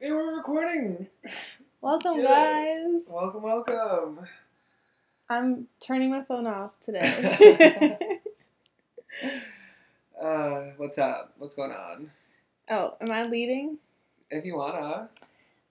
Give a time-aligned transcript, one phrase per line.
[0.00, 1.06] Hey, we're recording.
[1.80, 2.28] Welcome, Get it.
[2.28, 3.06] guys.
[3.10, 4.20] Welcome, welcome.
[5.28, 8.20] I'm turning my phone off today.
[10.20, 11.34] Uh, what's up?
[11.36, 12.10] What's going on?
[12.70, 13.76] oh, am I leading?
[14.30, 15.10] If you wanna,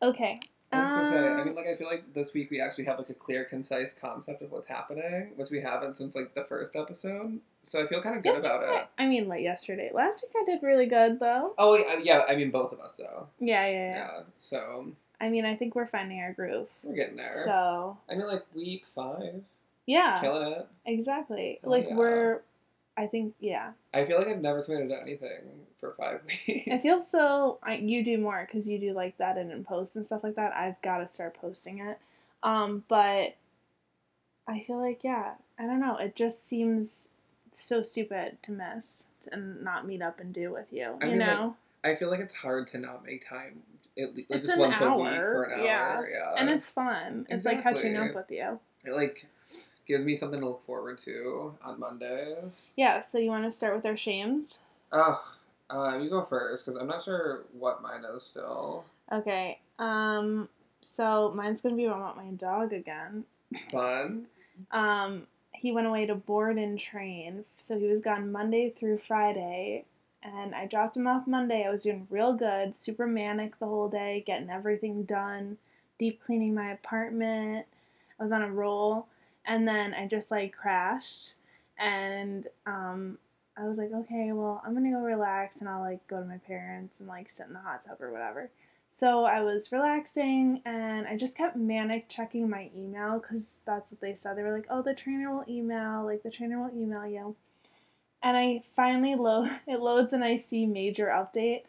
[0.03, 0.39] Okay.
[0.75, 1.17] I was say.
[1.27, 3.45] I Um, mean, like, I feel like this week we actually have like a clear,
[3.45, 7.39] concise concept of what's happening, which we haven't since like the first episode.
[7.63, 8.87] So I feel kind of good about it.
[8.97, 9.89] I mean, like yesterday.
[9.93, 11.53] Last week I did really good, though.
[11.57, 12.23] Oh yeah.
[12.27, 13.27] I mean, both of us though.
[13.39, 13.95] Yeah, yeah, yeah.
[13.95, 14.19] Yeah.
[14.39, 16.69] So I mean, I think we're finding our groove.
[16.83, 17.33] we're getting there.
[17.45, 19.41] So, I mean, like week five,
[19.85, 20.67] yeah, killing it.
[20.85, 21.59] exactly.
[21.63, 21.95] Oh, like, yeah.
[21.95, 22.41] we're,
[22.97, 23.71] I think, yeah.
[23.93, 26.67] I feel like I've never committed to anything for five weeks.
[26.71, 27.59] I feel so.
[27.63, 30.35] I, you do more because you do like that and in posts and stuff like
[30.35, 30.53] that.
[30.55, 31.99] I've got to start posting it.
[32.43, 33.35] Um, but
[34.47, 35.97] I feel like yeah, I don't know.
[35.97, 37.13] It just seems
[37.51, 40.97] so stupid to miss and not meet up and do with you.
[41.01, 43.63] I you mean, like, know, I feel like it's hard to not make time.
[43.97, 45.95] At least, like It's just an once a week hour, for an yeah.
[45.95, 46.09] hour.
[46.09, 46.41] Yeah.
[46.41, 47.25] and it's fun.
[47.29, 48.59] It's like catching up with you.
[48.83, 49.25] It like
[49.85, 52.69] gives me something to look forward to on Mondays.
[52.75, 53.01] Yeah.
[53.01, 54.59] So you want to start with our shames?
[54.91, 55.17] Ugh.
[55.69, 58.85] Uh, you go first because I'm not sure what mine is still.
[59.11, 59.59] Okay.
[59.79, 60.49] Um.
[60.81, 63.25] So mine's gonna be about my dog again.
[63.71, 64.27] Fun.
[64.71, 69.85] Um, he went away to board and train, so he was gone Monday through Friday.
[70.21, 71.65] And I dropped him off Monday.
[71.65, 75.57] I was doing real good, super manic the whole day, getting everything done,
[75.99, 77.67] deep cleaning my apartment.
[78.19, 79.07] I was on a roll,
[79.45, 81.33] and then I just like crashed,
[81.77, 83.17] and um,
[83.57, 86.37] I was like, okay, well, I'm gonna go relax, and I'll like go to my
[86.37, 88.49] parents and like sit in the hot tub or whatever.
[88.89, 94.01] So I was relaxing and I just kept manic checking my email because that's what
[94.01, 94.37] they said.
[94.37, 97.35] They were like, oh, the trainer will email, like the trainer will email you.
[98.23, 101.63] And I finally load it loads and I see major update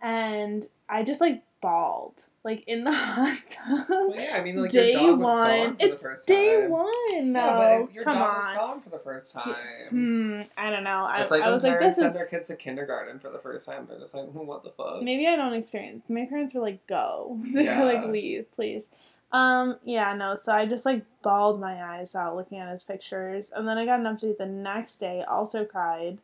[0.00, 3.86] and I just like bawled like in the hot tub.
[3.88, 5.44] Well, yeah, I mean, like day your dog was one.
[5.44, 6.70] gone for it's the first day time.
[6.70, 7.32] one.
[7.32, 8.36] No, Yeah, but your come dog on.
[8.36, 9.54] was gone for the first time.
[9.90, 11.04] Hmm, I don't know.
[11.04, 13.30] I, It's like I when was like, this send is their kids to kindergarten for
[13.30, 13.86] the first time.
[13.88, 15.02] They're just like, hmm, what the fuck?
[15.02, 16.04] Maybe I don't experience.
[16.08, 17.78] My parents were like, "Go," they Yeah.
[17.78, 18.88] were like, "Leave, please."
[19.30, 20.34] Um, yeah, no.
[20.36, 23.84] So I just like bawled my eyes out looking at his pictures, and then I
[23.84, 25.22] got an update the next day.
[25.22, 26.18] Also cried,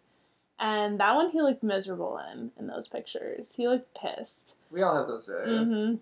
[0.59, 3.55] and that one he looked miserable in in those pictures.
[3.57, 4.57] He looked pissed.
[4.71, 5.69] We all have those days.
[5.69, 5.95] hmm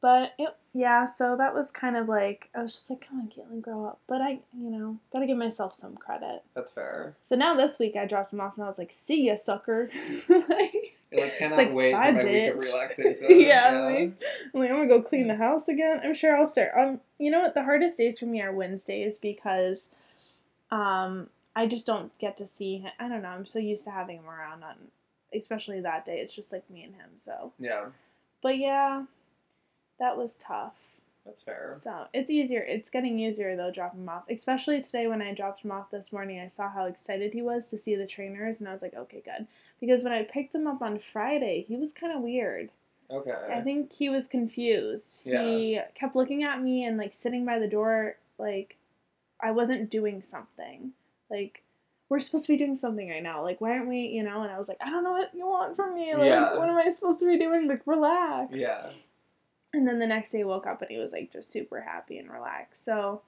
[0.00, 3.28] But it, yeah, so that was kind of like I was just like, "Come on,
[3.28, 6.42] Caitlin, grow up." But I, you know, gotta give myself some credit.
[6.54, 7.16] That's fair.
[7.22, 9.88] So now this week I dropped him off, and I was like, "See ya, sucker."
[11.12, 13.26] I like, cannot like, wait for my week of relaxation.
[13.30, 14.22] yeah, I'm like,
[14.54, 16.00] I'm like, I'm gonna go clean the house again.
[16.04, 16.72] I'm sure I'll start.
[16.76, 17.54] Um, you know what?
[17.54, 19.88] The hardest days for me are Wednesdays because,
[20.70, 22.92] um, I just don't get to see him.
[23.00, 23.30] I don't know.
[23.30, 24.76] I'm so used to having him around on,
[25.34, 26.20] especially that day.
[26.20, 27.10] It's just like me and him.
[27.16, 27.86] So, yeah,
[28.42, 29.04] but yeah,
[29.98, 30.74] that was tough.
[31.24, 31.72] that's fair.
[31.74, 32.60] So it's easier.
[32.60, 34.24] It's getting easier though, dropping him off.
[34.30, 37.68] Especially today when I dropped him off this morning, I saw how excited he was
[37.70, 39.46] to see the trainers, and I was like, okay, good.
[39.80, 42.70] Because when I picked him up on Friday, he was kind of weird.
[43.10, 43.32] Okay.
[43.54, 45.22] I think he was confused.
[45.24, 45.42] Yeah.
[45.42, 48.76] He kept looking at me and like sitting by the door, like
[49.40, 50.92] I wasn't doing something.
[51.30, 51.62] Like
[52.10, 53.42] we're supposed to be doing something right now.
[53.42, 54.00] Like why aren't we?
[54.08, 54.42] You know?
[54.42, 56.12] And I was like, I don't know what you want from me.
[56.14, 56.56] Like Yeah.
[56.58, 57.66] what am I supposed to be doing?
[57.68, 58.52] Like relax.
[58.54, 58.86] yeah.
[59.72, 62.30] And then the next day, woke up and he was like just super happy and
[62.30, 62.84] relaxed.
[62.84, 63.22] So,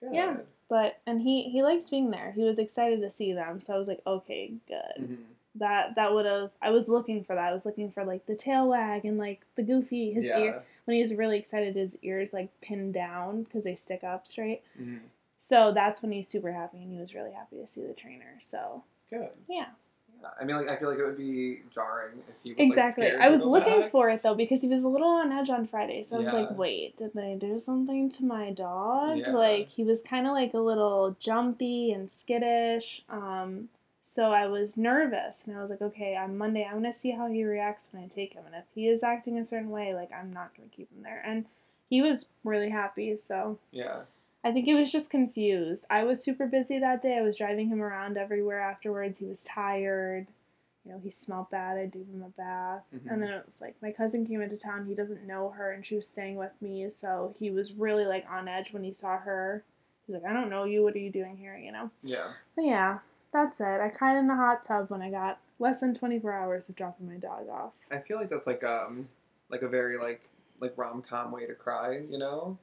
[0.00, 0.14] Good.
[0.14, 0.36] Yeah.
[0.68, 2.32] but and he he likes being there.
[2.36, 3.60] He was excited to see them.
[3.60, 5.06] So I was like, okay, good.
[5.06, 5.14] hmm
[5.54, 6.50] That that would have.
[6.62, 7.48] I was looking for that.
[7.48, 10.38] I was looking for like the tail wag and like the goofy his yeah.
[10.38, 11.74] ear when he's really excited.
[11.76, 14.62] His ears like pinned down because they stick up straight.
[14.76, 14.98] hmm
[15.38, 18.36] So that's when he's super happy and he was really happy to see the trainer.
[18.40, 19.30] So Good.
[19.48, 19.66] Yeah.
[20.40, 23.10] I mean, like, I feel like it would be jarring if he was exactly.
[23.10, 23.90] Like, I was looking back.
[23.90, 26.02] for it though because he was a little on edge on Friday.
[26.02, 29.18] So I was like, wait, did they do something to my dog?
[29.18, 29.32] Yeah.
[29.32, 33.04] Like he was kind of like a little jumpy and skittish.
[33.08, 33.68] Um,
[34.02, 37.28] so I was nervous and I was like, okay, on Monday I'm gonna see how
[37.28, 40.10] he reacts when I take him, and if he is acting a certain way, like
[40.12, 41.22] I'm not gonna keep him there.
[41.24, 41.46] And
[41.88, 43.16] he was really happy.
[43.16, 44.00] So Yeah.
[44.42, 45.84] I think he was just confused.
[45.90, 47.18] I was super busy that day.
[47.18, 49.18] I was driving him around everywhere afterwards.
[49.18, 50.28] He was tired.
[50.84, 51.76] You know, he smelled bad.
[51.76, 52.84] I gave him a bath.
[52.94, 53.12] Mhm.
[53.12, 54.86] And then it was like my cousin came into town.
[54.86, 56.88] He doesn't know her and she was staying with me.
[56.88, 59.62] So he was really like on edge when he saw her.
[60.06, 60.82] He's like, I don't know you.
[60.82, 61.56] What are you doing here?
[61.56, 61.90] You know?
[62.02, 62.32] Yeah.
[62.56, 62.98] But yeah,
[63.32, 63.80] that's it.
[63.80, 67.08] I cried in the hot tub when I got less than 24 hours of dropping
[67.08, 67.74] my dog off.
[67.90, 69.08] I feel like that's like um
[69.50, 70.22] like a very like
[70.60, 71.98] like rom com way to cry.
[72.08, 72.58] You know.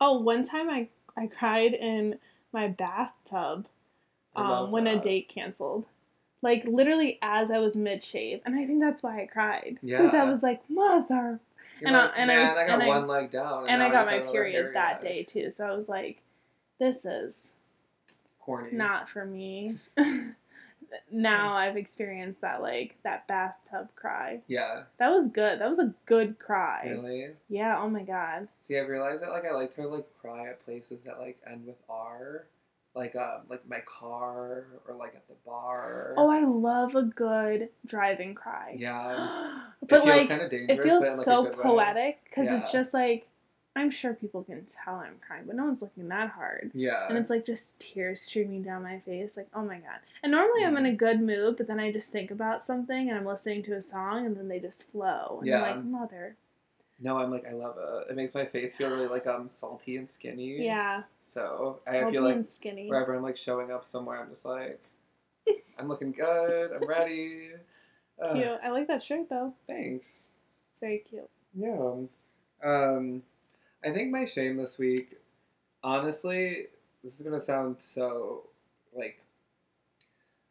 [0.00, 2.18] Oh, one time I, I cried in
[2.52, 3.66] my bathtub
[4.36, 5.86] um, when a date canceled.
[6.42, 10.14] Like literally as I was mid shave, and I think that's why I cried because
[10.14, 11.40] I was like, "Mother,"
[11.80, 14.06] You're And I- and I was- I got and I- leg down, and I got
[14.06, 15.50] my period that day too.
[15.50, 16.22] So I was like,
[16.78, 17.54] this is
[18.38, 18.70] Corny.
[18.72, 19.72] not for me.
[21.10, 24.40] now I've experienced that like that bathtub cry.
[24.46, 24.84] Yeah.
[24.98, 25.60] That was good.
[25.60, 26.88] That was a good cry.
[26.88, 27.28] Really.
[27.48, 28.48] Yeah, oh my god.
[28.56, 31.66] See, I realized that like I like to like cry at places that like end
[31.66, 32.46] with R,
[32.94, 36.14] like um like my car or like at the bar.
[36.16, 38.76] Oh, I love a good driving cry.
[38.78, 39.62] Yeah.
[39.88, 40.78] but it feels like kind of dangerous.
[40.78, 43.26] it feels but in, like, a so poetic because it's just like
[43.76, 46.72] I'm sure people can tell I'm crying, but no one's looking that hard.
[46.74, 47.06] Yeah.
[47.08, 50.00] And it's like just tears streaming down my face, like, oh my god.
[50.22, 53.16] And normally I'm in a good mood, but then I just think about something and
[53.16, 55.36] I'm listening to a song and then they just flow.
[55.38, 55.62] And Yeah.
[55.62, 56.36] I'm like, mother.
[56.98, 58.10] no, I'm like I love it.
[58.10, 60.64] It makes my face feel really like um salty and skinny.
[60.64, 61.02] Yeah.
[61.22, 62.88] So I salty feel like and skinny.
[62.88, 64.80] wherever I'm like showing up somewhere, I'm just like,
[65.78, 66.72] I'm looking good.
[66.72, 67.50] I'm ready.
[68.20, 68.58] Uh, Cute.
[68.64, 69.54] I like that shirt though.
[69.68, 70.18] Thanks.
[70.72, 71.30] It's very cute.
[71.56, 71.92] Yeah.
[72.64, 73.22] Um,
[73.84, 75.16] I think my shame this week,
[75.82, 76.66] honestly,
[77.02, 78.44] this is gonna sound so
[78.94, 79.20] like.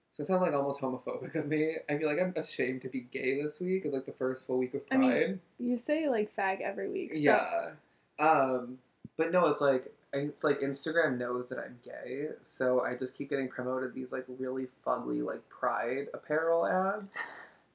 [0.09, 1.75] It's gonna sound like almost homophobic of me.
[1.89, 3.83] I feel like I'm ashamed to be gay this week.
[3.85, 5.09] It's like the first full week of I Pride.
[5.27, 7.11] mean, You say like fag every week.
[7.13, 7.19] So.
[7.19, 7.69] yeah.
[8.17, 8.79] Um,
[9.17, 13.29] but no, it's like it's like Instagram knows that I'm gay, so I just keep
[13.29, 17.15] getting promoted these like really fugly like Pride apparel ads.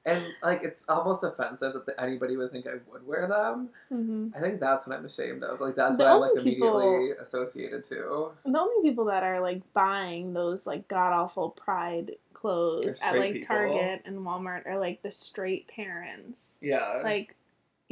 [0.05, 3.69] And like it's almost offensive that anybody would think I would wear them.
[3.89, 5.61] hmm I think that's what I'm ashamed of.
[5.61, 8.31] Like that's The what I'm like people- immediately associated to.
[8.45, 13.33] The only people that are like buying those like god awful pride clothes at like
[13.33, 13.47] people.
[13.47, 16.57] Target and Walmart are like the straight parents.
[16.61, 16.99] Yeah.
[17.03, 17.35] Like,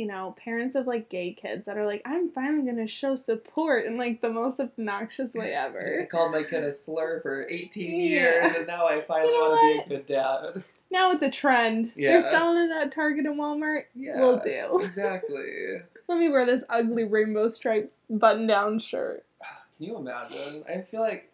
[0.02, 3.86] you know, parents of like gay kids that are like, I'm finally gonna show support
[3.86, 6.00] in like the most obnoxious way ever.
[6.02, 8.08] I called my kid a slur for 18 Yeah.
[8.08, 10.64] years, and now I finally You know want to be a good dad.
[10.90, 11.92] Now it's a trend.
[11.96, 12.14] Yeah.
[12.14, 13.84] They're selling it at Target and Walmart.
[13.94, 14.20] Yeah.
[14.20, 14.80] Will do.
[14.84, 15.84] Exactly.
[16.08, 19.24] Let me wear this ugly rainbow stripe button down shirt.
[19.78, 20.64] Can you imagine?
[20.68, 21.31] I feel like.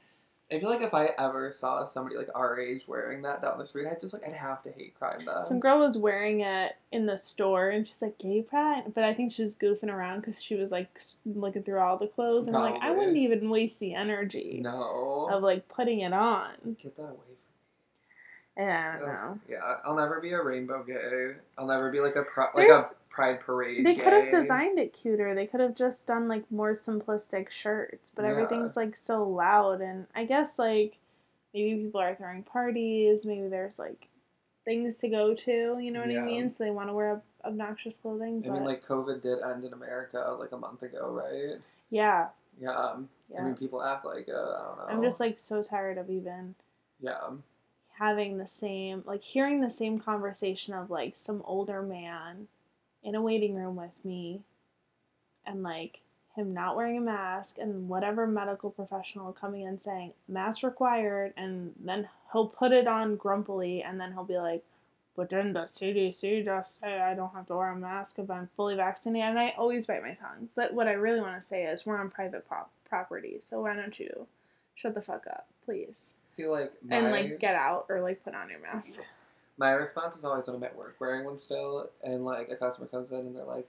[0.52, 3.66] I feel like if I ever saw somebody like our age wearing that down the
[3.66, 5.44] street, I'd just like I'd have to hate crime them.
[5.46, 8.94] Some girl was wearing it in the store and she's like, gay pride?
[8.96, 10.88] But I think she was goofing around because she was like
[11.26, 12.48] looking through all the clothes.
[12.48, 15.28] And I'm like, I wouldn't even waste the energy no.
[15.30, 16.78] of like putting it on.
[16.82, 17.18] Get that away
[18.56, 19.14] from And I don't me.
[19.16, 19.40] know.
[19.50, 21.34] Yeah, I'll never be a rainbow gay.
[21.58, 23.84] I'll never be like a pri- like There's- a pride parade.
[23.84, 25.34] They could have designed it cuter.
[25.34, 28.30] They could have just done like more simplistic shirts, but Yeah.
[28.32, 29.82] everything's like so loud.
[29.82, 31.00] And I guess like
[31.52, 33.26] maybe people are throwing parties.
[33.26, 34.08] Maybe there's like
[34.66, 35.80] things to go to.
[35.80, 36.22] You know what Yeah.
[36.22, 36.50] I mean?
[36.52, 38.44] So they want to wear ob- obnoxious clothing.
[38.48, 41.60] I mean, like COVID did end in America like a month ago, right?
[41.90, 42.30] yeah,
[42.60, 42.72] Yeah.
[42.78, 43.42] um, yeah.
[43.42, 44.36] I mean, people act like it.
[44.36, 44.86] I don't know.
[44.90, 46.54] I'm just like so tired of even
[47.00, 47.30] yeah,
[47.98, 52.48] having the same like hearing the same conversation of like some older man
[53.08, 54.42] in a waiting room with me
[55.46, 56.02] and like
[56.36, 61.72] him not wearing a mask and whatever medical professional coming in saying mask required and
[61.80, 64.62] then he'll put it on grumpily and then he'll be like
[65.16, 68.50] but then the CDC just say I don't have to wear a mask if I'm
[68.58, 71.64] fully vaccinated and I always bite my tongue but what I really want to say
[71.64, 74.28] is we're on private prop- property so why don't you
[74.76, 78.36] shut the fuck up please See, like my and like get out or like put
[78.36, 79.02] on your mask.
[79.58, 82.88] My response is always when I'm at work wearing one still, and like a customer
[82.88, 83.68] comes in and they're like,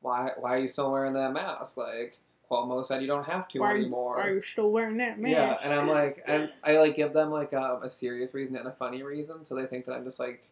[0.00, 0.30] "Why?
[0.38, 2.18] Why are you still wearing that mask?" Like
[2.50, 4.16] Cuomo said, you don't have to Why are, you, anymore.
[4.18, 5.32] why are you still wearing that mask?
[5.32, 8.66] Yeah, and I'm like, and I like give them like um, a serious reason and
[8.66, 10.42] a funny reason, so they think that I'm just like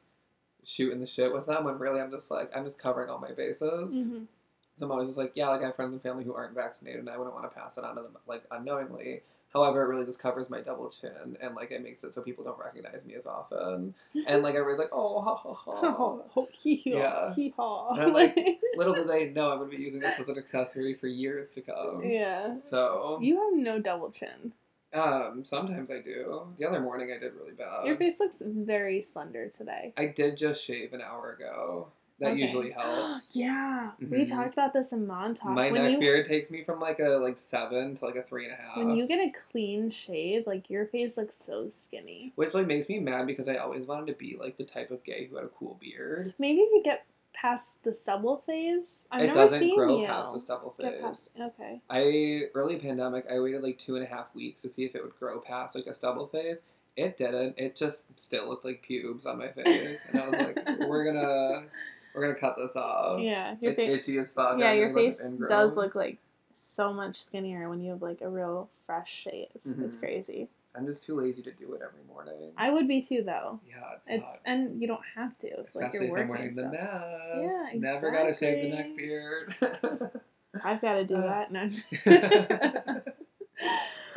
[0.64, 3.33] shooting the shit with them when really I'm just like I'm just covering all my
[3.33, 3.95] bases.
[3.95, 4.26] Mhm.
[4.75, 7.00] So I'm always just like, yeah, like I have friends and family who aren't vaccinated,
[7.00, 9.23] and I wouldn't want to pass it on to them like unknowingly.
[9.52, 12.45] However, it really just covers my double chin, and like it makes it so people
[12.45, 13.95] don't recognize me as often.
[14.26, 15.73] And like everybody's like, oh, ha ha ha.
[16.37, 17.35] Oh, hee Yeah.
[17.35, 17.95] hee haw.
[17.95, 18.37] And I'm like,
[18.76, 21.62] Little did they know I'm gonna be using this as an accessory for years to
[21.62, 22.02] come.
[22.04, 22.57] yeah.
[22.59, 24.52] So, You have no double chin.
[24.95, 26.42] um, sometimes I do.
[26.57, 27.87] The other morning I did really bad.
[27.87, 29.92] Your face looks very slender today.
[29.97, 31.88] I did just shave an hour ago.
[32.21, 32.43] That Okay.
[32.43, 33.27] usually helps.
[33.33, 34.29] yeah, we Mhm.
[34.31, 35.53] talked about this in Montauk.
[35.53, 38.23] My when neck you beard takes me from like a like seven to like a
[38.23, 38.77] three and a half.
[38.77, 42.33] when you get a clean shave, like your face looks so skinny.
[42.37, 45.03] Which like makes me mad because I always wanted to be like the type of
[45.03, 46.35] gay who had a cool beard.
[46.39, 49.09] Maybe if you get past the stubble phase.
[49.11, 51.00] I've it never doesn't seen grow you past the stubble phase.
[51.00, 51.31] past.
[51.41, 51.81] Okay.
[51.89, 55.03] I early pandemic, I waited like two and a half weeks to see if it
[55.03, 56.65] would grow past like a stubble phase.
[56.97, 57.55] It didn't.
[57.57, 61.67] It just still looked like pubes on my face, and I was like, "We're gonna,
[62.14, 64.09] we're gonna cut this off." Yeah, your it's face.
[64.09, 64.59] itchy as fuck.
[64.59, 66.19] Yeah, your getting a bunch face does look like
[66.55, 69.49] so much skinnier when you have like a real fresh shave.
[69.64, 70.00] It's Mhm.
[70.00, 70.49] crazy.
[70.75, 72.52] I'm just too lazy to do it every morning.
[72.57, 73.59] I would be too though.
[73.69, 74.35] yeah, it sucks.
[74.37, 75.49] It's and you don't have to.
[75.49, 76.29] It's like you're if I'm working.
[76.29, 77.73] wearing the mask.
[77.75, 79.55] Yeah, Never gotta shave the neck beard.
[80.64, 81.23] I've got to do Uh.
[81.49, 81.52] that.
[81.52, 81.71] No.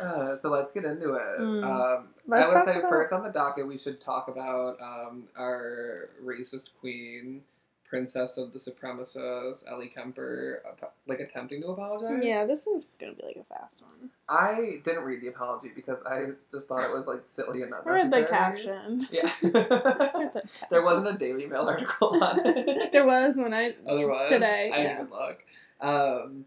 [0.00, 1.40] uh, so let's get into it.
[1.40, 1.64] Mm.
[1.64, 6.10] Um, I would say about- first on the docket we should talk about um, our
[6.24, 7.42] racist queen,
[7.94, 10.60] princess of the supremacists, Ellie Kemper,
[11.06, 12.24] like attempting to apologize.
[12.24, 14.10] yeah, this one's gonna be like a fast one.
[14.28, 17.78] I didn't read the apology because I just thought it was like silly and I
[17.84, 19.06] read the caption.
[19.12, 19.30] Yeah.
[19.42, 22.90] The there wasn't a Daily Mail article on it.
[22.90, 23.74] there was when I.
[23.86, 24.82] Oh, there was Today, I yeah.
[24.82, 25.44] didn't even look.
[25.80, 26.46] Um,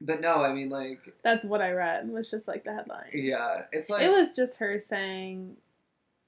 [0.00, 2.10] but no, I mean like That's what I read.
[2.10, 3.10] Was just like the headline.
[3.14, 5.56] yeah, it's like it was just her saying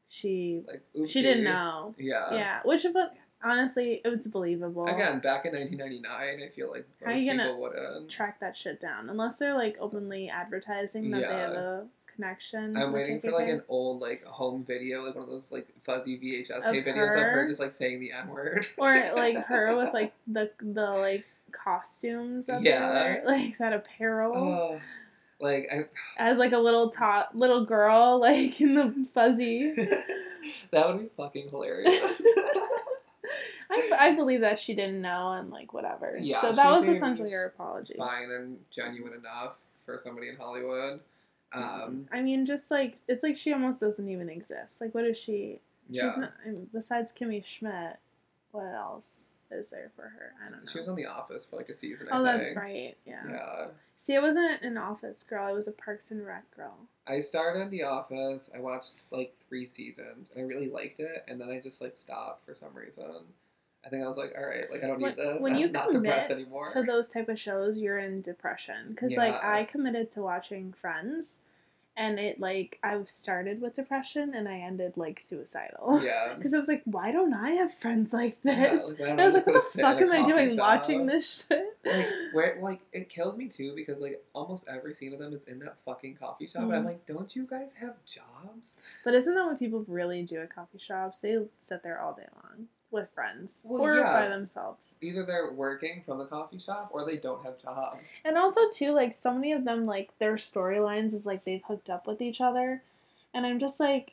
[0.09, 1.95] she like she didn't know.
[1.99, 2.33] Yeah.
[2.35, 4.87] Yeah, which but honestly, it's believable.
[4.87, 8.11] Again, back in 1999, I feel like most people wouldn't.
[8.11, 12.77] track that shit down unless they're like openly advertising that they have a connection.
[12.77, 16.19] I'm waiting for like an old like home video, like one of those like fuzzy
[16.19, 17.49] VHS Of tape videos of her her?
[17.49, 18.67] just like saying the N word.
[18.79, 23.21] or like her with like the the like costumes Yeah.
[23.25, 24.81] they like that apparel oh,
[25.41, 25.85] like I,
[26.19, 29.75] as like a little tot little girl like in the fuzzy.
[30.71, 32.23] that would be fucking hilarious.
[33.71, 36.17] I, I believe that she didn't know and like whatever.
[36.21, 37.95] Yeah, so that was essentially her apology.
[37.97, 41.01] Fine and genuine enough for somebody in Hollywood.
[41.53, 44.81] Um, I mean, just like it's like she almost doesn't even exist.
[44.81, 45.61] Like, what is she?
[45.89, 46.33] yeah, She's not.
[46.45, 47.99] I mean, besides Kimmy Schmidt,
[48.51, 50.33] what else is there for her?
[50.45, 50.71] I don't know.
[50.71, 52.09] she was on The Office for like a season.
[52.11, 52.97] I oh, that's right.
[53.07, 53.23] Yeah.
[53.29, 53.67] Yeah.
[53.99, 55.47] See, I wasn't an Office girl.
[55.47, 56.75] I was a Parks and Rec girl.
[57.07, 58.51] I started The Office.
[58.55, 61.25] I watched like three seasons, and I really liked it.
[61.29, 63.05] And then I just like stopped for some reason.
[63.85, 65.41] I think I was like, all right, like I don't need this.
[65.43, 66.67] when I'm you not commit depressed anymore.
[66.73, 71.45] To those type of shows, you're in depression because like I committed to watching Friends,
[71.97, 76.01] and it like I started with depression and I ended like suicidal.
[76.03, 76.35] yeah.
[76.37, 78.89] Because I was like, why don't I have friends like Yeah, this?
[78.89, 80.59] like, why and don't I was like, what the fuck am I doing shop?
[80.59, 81.77] watching this shit?
[81.85, 85.47] Like where like it kills me too because like almost every scene of them is
[85.47, 86.87] in that fucking coffee shop and I'm Mhm.
[86.87, 88.81] like, don't you guys have jobs?
[89.05, 91.21] But isn't that what people really do at coffee shops?
[91.21, 94.13] They sit there all day long with friends Well, or yeah.
[94.13, 94.95] by themselves.
[95.03, 98.15] Either they're working from the coffee shop or they don't have jobs.
[98.25, 101.91] And also too, like so many of them, like their storylines is like they've hooked
[101.91, 102.83] up with each other,
[103.35, 104.13] and I'm just like,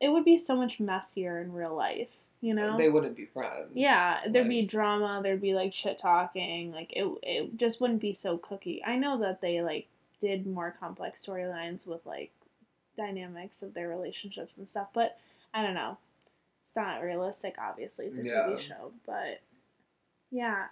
[0.00, 2.76] it would be so much messier in real life, you know?
[2.76, 3.70] They wouldn't be friends.
[3.74, 5.20] yeah, there'd Like- be drama.
[5.22, 6.72] There'd be like shit talking.
[6.72, 8.82] Like it, it just wouldn't be so cookie.
[8.84, 9.88] I know that they like
[10.20, 12.30] did more complex storylines with like
[12.96, 15.18] dynamics of their relationships and stuff, but
[15.54, 15.98] I don't know.
[16.72, 18.06] It's not realistic, obviously.
[18.06, 18.46] It's a Yeah.
[18.48, 19.42] TV show, but
[20.30, 20.68] yeah,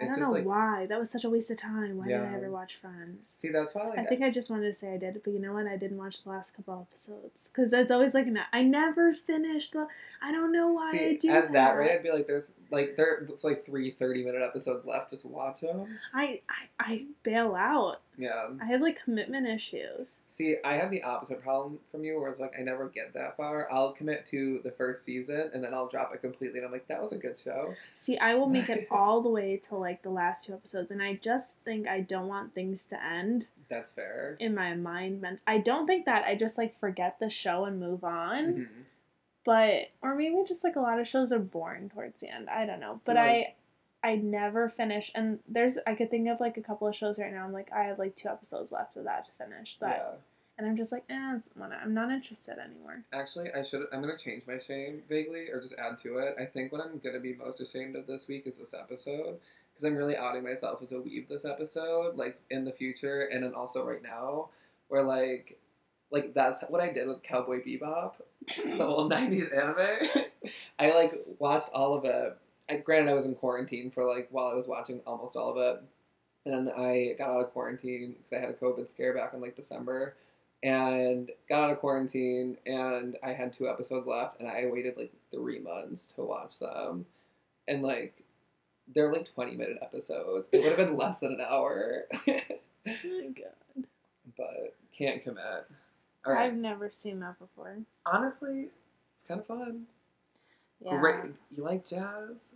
[0.00, 0.86] I It's don't know like- why.
[0.86, 1.98] That was such a waste of time.
[1.98, 3.28] Why did I ever watch Friends?
[3.28, 5.38] See, that's why like I think I just wanted to say I did, but you
[5.38, 5.66] know what?
[5.66, 8.38] I didn't watch the last couple episodes because that's always like an.
[8.50, 9.88] I never finished the.
[10.22, 11.72] I don't know why I See, do at that that.
[11.76, 15.10] rate, I'd be like, there's like there's like three 30 minute episodes left.
[15.10, 15.98] Just watch them.
[16.14, 18.00] I, I I bail out.
[18.18, 18.48] Yeah.
[18.60, 20.22] I have like commitment issues.
[20.26, 23.36] See, I have the opposite problem from you, where it's like I never get that
[23.36, 23.66] far.
[23.72, 26.88] I'll commit to the first season and then I'll drop it completely, and I'm like,
[26.88, 27.74] that was a good show.
[27.96, 31.02] See, I will make it all the way to like the last two episodes, and
[31.02, 34.36] I just think I don't want things to end That's fair.
[34.38, 35.20] in my mind.
[35.22, 38.44] Meant I don't think that I just like forget the show and move on.
[38.54, 38.66] Mhm.
[39.44, 42.48] but or maybe just like a lot of shows are boring towards the end.
[42.48, 43.54] I don't know, So, but like- I
[44.02, 45.10] I never finish.
[45.14, 47.44] And there's I could think of like a couple of shows right now.
[47.44, 49.78] I'm like I have like two episodes left of that to finish.
[49.78, 50.18] That Yeah.
[50.58, 53.02] and I'm just like eh, I'm not interested anymore.
[53.12, 53.86] Actually, I should.
[53.92, 56.34] I'm gonna change my shame vaguely, or just add to it.
[56.38, 59.38] I think what I'm gonna be most ashamed of this week is this episode,
[59.72, 63.44] because I'm really outing myself as a weeb this episode, like in the future, and
[63.44, 64.48] then also right now,
[64.88, 65.58] where like,
[66.10, 68.14] like that's what I did with Cowboy Bebop,
[68.46, 70.24] the whole '90s anime.
[70.78, 72.36] I like watched all of it.
[72.70, 75.56] I, granted, I was in quarantine for like while I was watching almost all of
[75.56, 75.82] it,
[76.46, 79.40] and then I got out of quarantine because I had a COVID scare back in
[79.40, 80.14] like December
[80.62, 85.12] and got out of quarantine and I had two episodes left and I waited like
[85.30, 87.06] three months to watch them.
[87.66, 88.22] And like
[88.92, 90.48] they're like twenty minute episodes.
[90.52, 92.04] It would have been less than an hour.
[92.12, 92.20] Oh
[92.86, 93.86] my god,
[94.36, 95.66] but can't commit.
[96.26, 97.78] I've never seen that before.
[98.04, 98.68] Honestly,
[99.14, 99.86] it's kinda fun.
[100.84, 102.50] Yeah, Great you like jazz?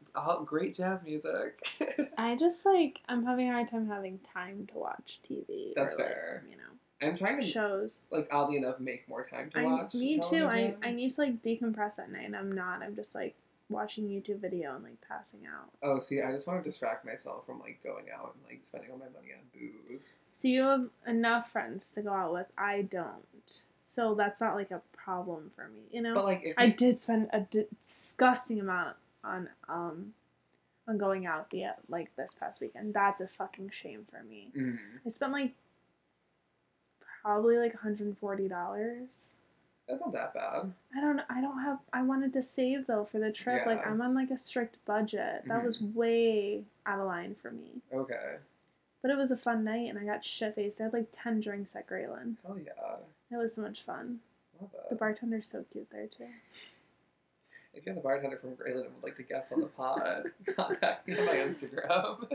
[0.00, 1.60] It's all great jazz music.
[2.18, 5.74] I just like I'm having a hard time having time to watch TV.
[5.74, 6.44] That's or, like, fair.
[6.50, 8.02] You know, I'm trying to shows.
[8.10, 9.94] like oddly enough make more time to I watch.
[9.94, 10.46] me too.
[10.46, 10.74] I.
[10.82, 12.24] I need to like decompress at night.
[12.24, 12.82] and I'm not.
[12.82, 13.36] I'm just like
[13.68, 15.70] watching YouTube video and like passing out.
[15.82, 18.90] Oh, see, I just want to distract myself from like going out and like spending
[18.90, 20.18] all my money on booze.
[20.34, 22.46] So you have enough friends to go out with.
[22.56, 23.62] I don't.
[23.84, 26.14] So that's not like a problem for me, you know.
[26.14, 30.12] But like, if I you- did spend a disgusting amount on um
[30.86, 32.92] on going out the like this past weekend.
[32.94, 34.50] That's a fucking shame for me.
[34.54, 34.78] Mhm.
[35.06, 35.52] I spent like
[37.22, 39.36] probably like $140.
[39.88, 40.72] that's not that bad.
[40.96, 43.64] I don't I don't have I wanted to save though for the trip.
[43.66, 45.44] Like I'm on like a strict budget.
[45.46, 47.80] That was way out of line for me.
[47.92, 48.36] Okay.
[49.00, 50.80] But it was a fun night and I got shit faced.
[50.80, 52.36] I had like 10 drinks at Grayland.
[52.46, 52.96] Hell yeah.
[53.30, 54.20] It was so much fun.
[54.60, 56.26] Love The bartender's so cute there too.
[57.74, 60.24] If you're the bartender from Grayland and would like to guest on the pod,
[60.56, 62.26] contact me on my Instagram.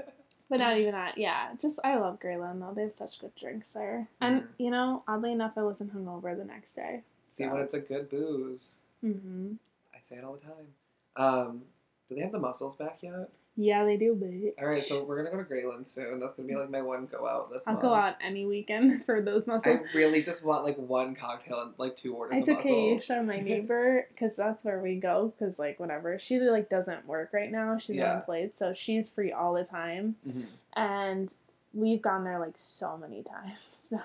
[0.50, 1.18] But not even that.
[1.18, 2.74] Yeah, just I love Grayland though.
[2.76, 4.08] They have such good drinks there.
[4.22, 4.48] And Mhm.
[4.58, 7.04] you know, oddly enough, I wasn't hungover the next day.
[7.28, 8.78] See when it's a good booze.
[9.04, 9.54] Mm-hmm.
[9.94, 10.68] I say it all the time.
[11.16, 11.64] Um,
[12.08, 13.30] do they have the mussels back yet?
[13.56, 16.20] Yeah, they do, but All right, so we're gonna go to Grayland soon.
[16.20, 17.84] That's gonna be like my one go out this I'll month.
[17.84, 19.80] go out any weekend for those mussels.
[19.94, 22.90] I really just want like one cocktail and like two orders It's of okay.
[22.90, 25.34] You show my neighbor because that's where we go.
[25.38, 27.78] Because like whatever, she like doesn't work right now.
[27.78, 28.14] She's Yeah.
[28.14, 30.16] unemployed, so she's free all the time.
[30.28, 30.46] Mhm.
[30.76, 31.34] and
[31.76, 33.58] we've gone there like so many times
[33.90, 34.00] so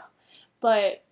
[0.61, 1.03] but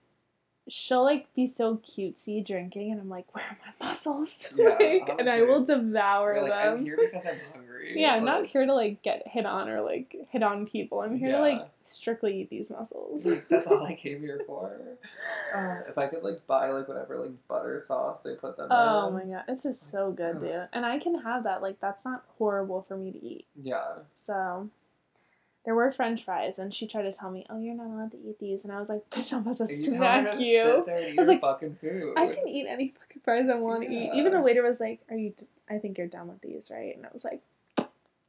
[0.68, 5.08] she'll like be so cutesy drinking and i'm like where are my mussels Yeah, like,
[5.18, 7.92] and i will devour You're like, them I'm here because I'm hungry.
[8.00, 11.16] yeah i'm not here to like get hit on or like hit on people i'm
[11.16, 14.72] here to like strictly eat these mussels like, that's all I came here for.
[15.54, 18.72] Uh, if I could like buy like whatever like butter sauce they put them in.
[18.76, 19.14] oh in.
[19.14, 22.24] my god it's just so good dude and i can have that like that's not
[22.38, 23.98] horrible for me to eat Yeah.
[24.16, 24.68] so
[25.66, 28.16] there were french fries and she tried to tell me oh you're not allowed to
[28.18, 30.96] eat these and i was like bitch i'm about to you smack you sit there
[30.96, 32.14] and eat I was like, fucking food.
[32.16, 34.10] I can eat any fucking fries I want to eat.
[34.14, 35.34] Even the waiter was like, "Are you?
[35.36, 37.42] D- I think you're done with these, right?" And I was like,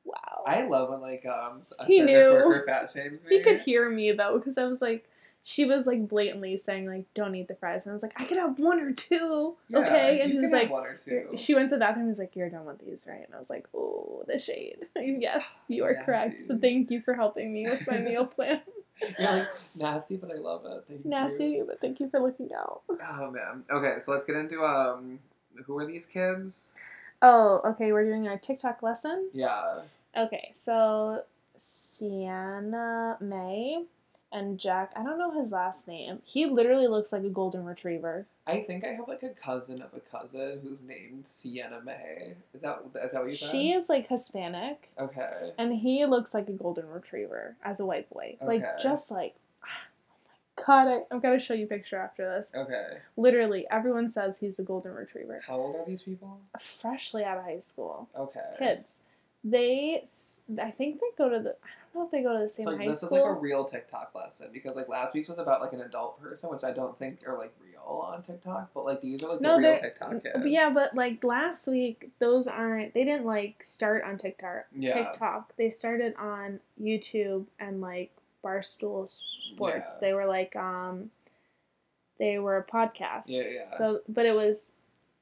[0.03, 2.31] "Wow." I love when like um a He service knew.
[2.33, 3.37] worker fat shames me.
[3.37, 5.07] he could hear me though, because I was like,
[5.43, 8.25] she was like blatantly saying like, "Don't eat the fries," and I was like, "I
[8.25, 11.55] could have one or two, Yeah, okay?" And he was like, one or 2 she
[11.55, 12.05] went to the bathroom.
[12.05, 14.87] He was like, "You're done with these, right?" And I was like, "Oh, the shade."
[14.95, 16.35] yes, you are correct.
[16.47, 18.61] But thank you for helping me with my meal plan.
[19.19, 20.83] You're like nasty, but I love it.
[20.87, 21.65] Thank Nasty, you.
[21.67, 22.81] but thank you for looking out.
[22.89, 23.63] Oh man.
[23.69, 25.19] Okay, so let's get into um,
[25.65, 26.67] who are these kids?
[27.21, 27.91] Oh, okay.
[27.91, 29.29] We're doing our TikTok lesson.
[29.33, 29.81] Yeah.
[30.17, 31.23] Okay, so
[31.57, 33.85] Sienna Mae
[34.31, 36.19] and Jack, I don't know his last name.
[36.25, 38.25] He literally looks like a golden retriever.
[38.45, 42.33] I think I have like a cousin of a cousin who's named Sienna May.
[42.53, 43.51] Is that is that what you said?
[43.51, 45.51] She is like Hispanic, Okay.
[45.57, 48.35] and he looks like a golden retriever as a white boy.
[48.41, 48.45] Okay.
[48.45, 50.15] Like, just like, oh
[50.57, 52.51] my god, I, I'm gonna show you a picture after this.
[52.55, 52.99] Okay.
[53.17, 55.41] Literally, everyone says he's a golden retriever.
[55.45, 56.39] How old are these people?
[56.59, 58.07] Freshly out of high school.
[58.17, 58.39] Okay.
[58.59, 58.99] Kids.
[59.43, 60.03] They,
[60.61, 62.65] I think they go to the, I don't know if they go to the same
[62.65, 65.61] So high this is like a real TikTok lesson because like last week's was about
[65.61, 69.01] like an adult person, which I don't think are like real on TikTok, but like
[69.01, 70.45] these are like the real TikTok kids.
[70.45, 72.93] Yeah, but like last week, those aren't.
[72.93, 74.65] They didn't like start on TikTok.
[74.75, 74.93] Yeah.
[74.93, 75.55] TikTok.
[75.57, 78.11] They started on YouTube and like
[78.43, 79.99] Barstool Sports.
[80.01, 80.07] Yeah.
[80.07, 81.11] They were like um,
[82.19, 83.25] they were a podcast.
[83.27, 83.67] Yeah, yeah.
[83.69, 84.76] So, but it was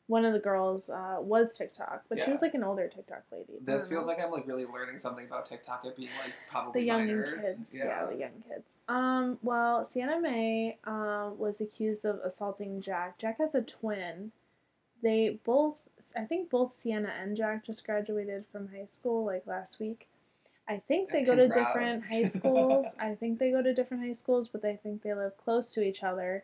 [0.08, 3.54] one of the girls uh, was TikTok, but she was like an older TikTok lady.
[3.62, 4.14] This feels know.
[4.14, 5.84] like I'm like really learning something about TikTok.
[5.84, 7.32] It being like probably the young minors.
[7.32, 7.72] kids.
[7.74, 8.06] Yeah.
[8.06, 8.78] the young kids.
[8.88, 13.18] Um, well, Sienna Mae um, was accused of assaulting Jack.
[13.18, 14.32] Jack has a twin.
[15.02, 15.78] They both,
[16.16, 20.08] I think both Sienna and Jack just graduated from high school like last week.
[20.68, 22.86] I think they go to different high schools.
[23.00, 25.84] I think they go to different high schools, but I think they live close to
[25.84, 26.44] each other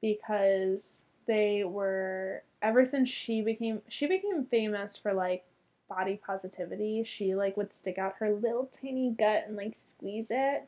[0.00, 5.44] because they were ever since she became she became famous for like
[5.88, 7.04] body positivity.
[7.04, 10.66] She like would stick out her little tiny gut and like squeeze it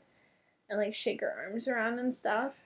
[0.71, 2.59] and like shake her arms around and stuff.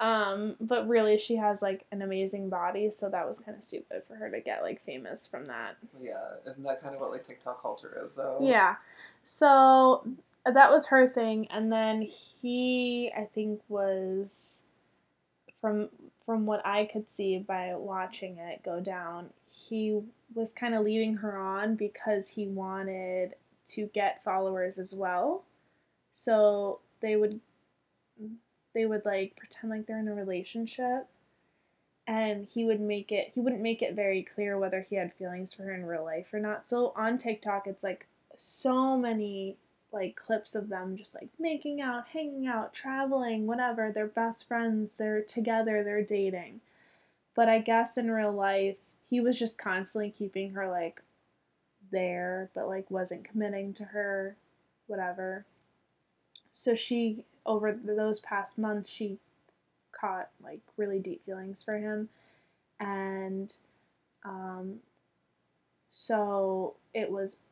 [0.00, 4.02] Um, but really she has like an amazing body, so that was kind of stupid
[4.02, 5.76] for her to get like famous from that.
[6.02, 6.18] Yeah,
[6.50, 8.38] isn't that kind of what like TikTok culture is though?
[8.40, 8.74] Yeah.
[9.22, 10.04] So
[10.44, 14.64] that was her thing and then he I think was
[15.60, 15.88] from
[16.24, 20.00] from what I could see by watching it go down, he
[20.34, 23.34] was kind of leading her on because he wanted
[23.66, 25.44] to get followers as well.
[26.12, 27.40] So they would
[28.74, 31.08] they would like pretend like they're in a relationship
[32.06, 35.54] and he would make it he wouldn't make it very clear whether he had feelings
[35.54, 36.66] for her in real life or not.
[36.66, 38.06] So on TikTok it's like
[38.36, 39.56] so many
[39.94, 43.92] like clips of them just like making out, hanging out, traveling, whatever.
[43.92, 46.60] They're best friends, they're together, they're dating.
[47.34, 48.76] But I guess in real life,
[49.08, 51.00] he was just constantly keeping her like
[51.92, 54.36] there, but like wasn't committing to her,
[54.88, 55.44] whatever.
[56.52, 59.18] So she, over those past months, she
[59.92, 62.08] caught like really deep feelings for him,
[62.80, 63.54] and
[64.24, 64.80] um,
[65.90, 67.42] so it was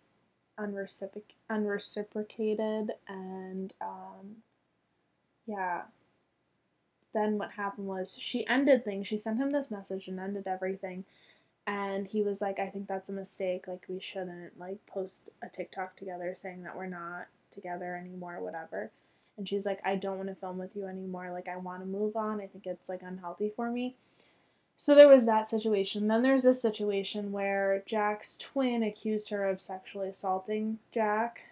[0.58, 1.41] unreciproc- unreciprocated,
[3.08, 4.36] and um,
[5.46, 5.82] yeah.
[7.12, 9.06] Then what happened was she ended things.
[9.06, 11.04] She sent him this message and ended everything.
[11.66, 13.68] And he was like i think that's a mistake.
[13.68, 18.90] Like we shouldn't like post a tiktok together saying that we're not together anymore whatever.
[19.36, 21.30] And she's like i don't want to film with you anymore.
[21.32, 22.40] Like i want to move on.
[22.40, 23.96] I think it's like unhealthy for me
[24.82, 29.60] so there was that situation then there's this situation where jack's twin accused her of
[29.60, 31.44] sexually assaulting jack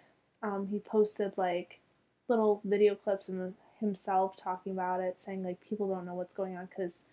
[0.43, 1.79] um, he posted like
[2.27, 6.57] little video clips of himself talking about it saying like people don't know what's going
[6.57, 7.05] on because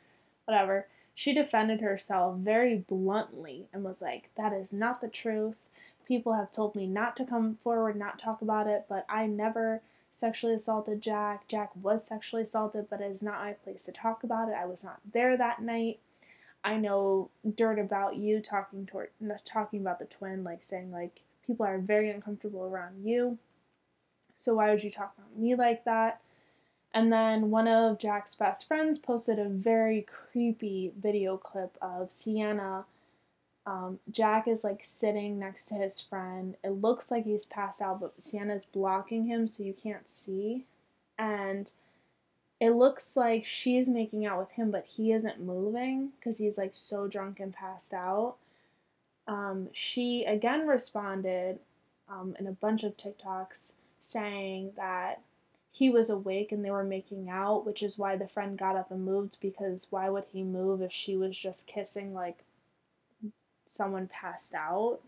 [0.45, 0.87] whatever
[1.19, 5.59] she defended herself very bluntly and was like, That is not the truth.
[6.07, 9.83] People have told me not to come forward, not talk about it, but I never
[10.13, 11.49] sexually assaulted Jack.
[11.49, 14.55] Jack was sexually assaulted, but it is not my place to talk about it.
[14.55, 15.99] I was not there that night.
[16.65, 19.11] I know dirt about you talking toward
[19.45, 23.39] talking about the twin, like saying like people are very uncomfortable around you.
[24.35, 26.21] So why would you talk about me like that?
[26.95, 32.85] And then one of Jack's best friends posted a very creepy video clip of Sienna.
[33.67, 36.57] Um, Jack is like sitting next to his friend.
[36.65, 40.65] It looks like he's passed out, but Sienna's blocking him so you can't see.
[41.19, 41.71] And
[42.61, 46.75] it looks like she's making out with him, but he isn't moving because he's like
[46.75, 48.37] so drunk and passed out.
[49.27, 51.61] Um, she again responded
[52.09, 55.21] um, in a bunch of TikToks saying that
[55.71, 58.91] he was awake and they were making out, which is why the friend got up
[58.91, 62.39] and moved because why would he move if she was just kissing like
[63.67, 65.01] someone passed out?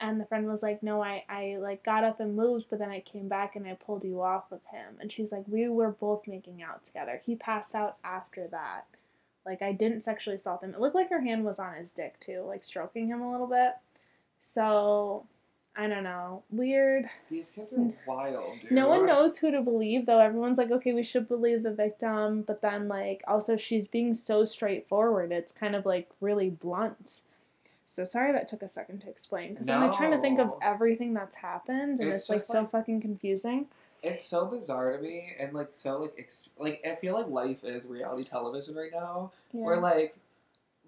[0.00, 2.90] And the friend was like, "No, I I like got up and moved, but then
[2.90, 5.90] I came back and I pulled you off of him." And she's like, "We were
[5.90, 7.22] both making out together.
[7.24, 8.86] He passed out after that.
[9.46, 10.74] Like I didn't sexually assault him.
[10.74, 13.46] It looked like her hand was on his dick too, like stroking him a little
[13.46, 13.74] bit."
[14.40, 15.26] So
[15.76, 16.44] I don't know.
[16.50, 17.10] Weird.
[17.28, 18.70] These kids are wild, dude.
[18.70, 20.20] No one knows who to believe though.
[20.20, 24.44] Everyone's like, okay, we should believe the victim, but then like also she's being so
[24.44, 25.32] straightforward.
[25.32, 27.22] It's kind of like really blunt.
[27.86, 30.54] So sorry that took a second to explain because I'm like trying to think of
[30.62, 33.66] everything that's happened and It's it's, like so like- fucking confusing.
[34.02, 37.64] It's so bizarre to me, and like so like ext- like I feel like life
[37.64, 39.62] is reality television right now, Yeah.
[39.62, 40.14] where like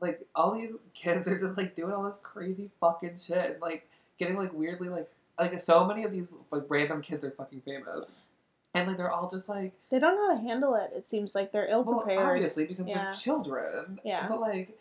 [0.00, 3.88] like all these kids are just like doing all this crazy fucking shit, and, like
[4.18, 8.12] getting like weirdly like like so many of these like random kids are fucking famous,
[8.74, 10.90] and like they're all just like they don't know how to handle it.
[10.94, 12.18] It seems like they're ill prepared.
[12.18, 13.04] well obviously because Yeah.
[13.04, 14.26] they're children, Yeah.
[14.28, 14.78] but like.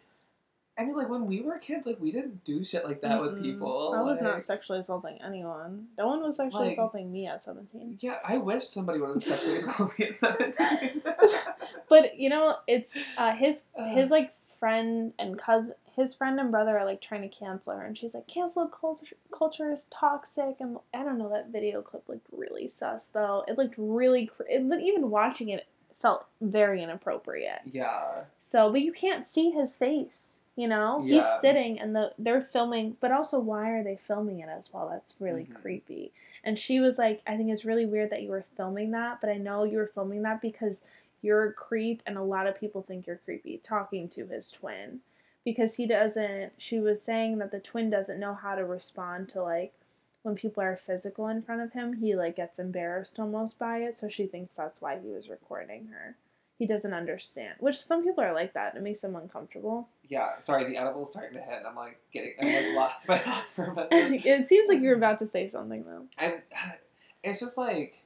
[0.78, 3.36] I mean, like when we were kids, like we didn't do shit like that with
[3.36, 3.42] Mm-mm.
[3.44, 3.94] people.
[3.98, 5.88] I was not sexually assaulting anyone.
[5.98, 7.98] No one was sexually Like- assaulting me at seventeen.
[8.02, 11.02] Yeah, I wish somebody would have sexually assaulted me at seventeen.
[11.90, 16.78] But you know, it's uh, his his like friend and cousin, his friend and brother
[16.78, 20.78] are like trying to cancel her, and she's like, "Cancel culture, culture is toxic." And
[20.94, 23.44] I don't know, that video clip looked really sus though.
[23.48, 25.68] It looked really, cr- it, even watching it
[26.02, 27.62] felt very inappropriate.
[27.66, 28.24] yeah.
[28.40, 30.40] So, but you can't see his face.
[30.56, 31.16] You know, Yeah.
[31.22, 34.88] he's sitting and the they're filming, but also why are they filming it as well?
[34.90, 35.56] That's really Mhm.
[35.56, 36.14] creepy.
[36.44, 39.30] And she was like, I think it's really weird that you were filming that, but
[39.30, 40.88] I know you were filming that because
[41.22, 45.02] you're a creep and a lot of people think you're creepy talking to his twin
[45.44, 49.42] because he doesn't she was saying that the twin doesn't know how to respond to
[49.42, 49.74] like
[50.22, 53.98] when people are physical in front of him he like gets embarrassed almost by it
[53.98, 56.16] so she thinks that's why he was recording her
[56.60, 60.66] he doesn't understand which some people are like that it makes them uncomfortable Yeah, sorry,
[60.66, 61.58] the edible's starting to hit.
[61.58, 63.90] and I'm like getting, I'm like lost my thoughts for a minute.
[64.26, 66.42] it seems like you're about to say something though And
[67.24, 68.02] it's just like,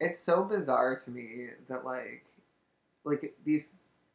[0.00, 2.24] it's so bizarre to me that like,
[3.04, 3.70] like these,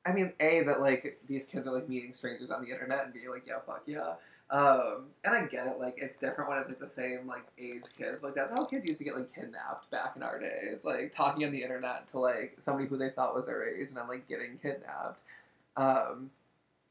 [0.05, 3.13] I mean, a that like these kids are like meeting strangers on the internet and
[3.13, 4.13] being like, yeah, fuck yeah.
[4.49, 7.83] Um, and I get it, like it's different when it's like the same like age
[7.97, 8.23] kids.
[8.23, 11.43] Like that's how kids used to get like kidnapped back in our days, like talking
[11.45, 14.27] on the internet to like somebody who they thought was their age and then like
[14.27, 15.21] getting kidnapped.
[15.75, 16.31] Um,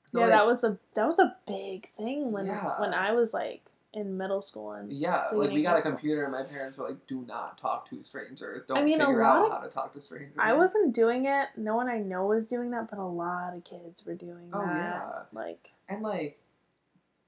[0.06, 2.80] so, yeah like, that was a that was a big thing when Yeah.
[2.80, 3.62] when i was like
[3.94, 7.06] in middle school and Yeah, like we got a computer, and my parents were like,
[7.06, 8.64] "Do not talk to strangers.
[8.66, 11.48] Don't I mean, figure out of- how to talk to strangers." I wasn't doing it.
[11.56, 14.60] No one I know was doing that, but a lot of kids were doing Oh,
[14.60, 14.74] that.
[14.76, 15.22] yeah.
[15.32, 16.38] Like, and like,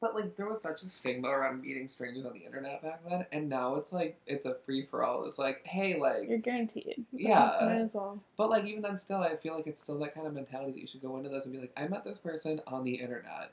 [0.01, 3.27] but like there was such a stigma around meeting strangers on the internet back then,
[3.33, 5.25] and now it's like it's a free for all.
[5.25, 7.05] It's like, hey, like, you're guaranteed.
[7.13, 7.57] Yeah.
[7.63, 8.21] Might as well.
[8.37, 10.81] but like even then, still, I feel like it's still that kind of mentality that
[10.81, 13.53] you should go into this and be like, I met this person on the internet.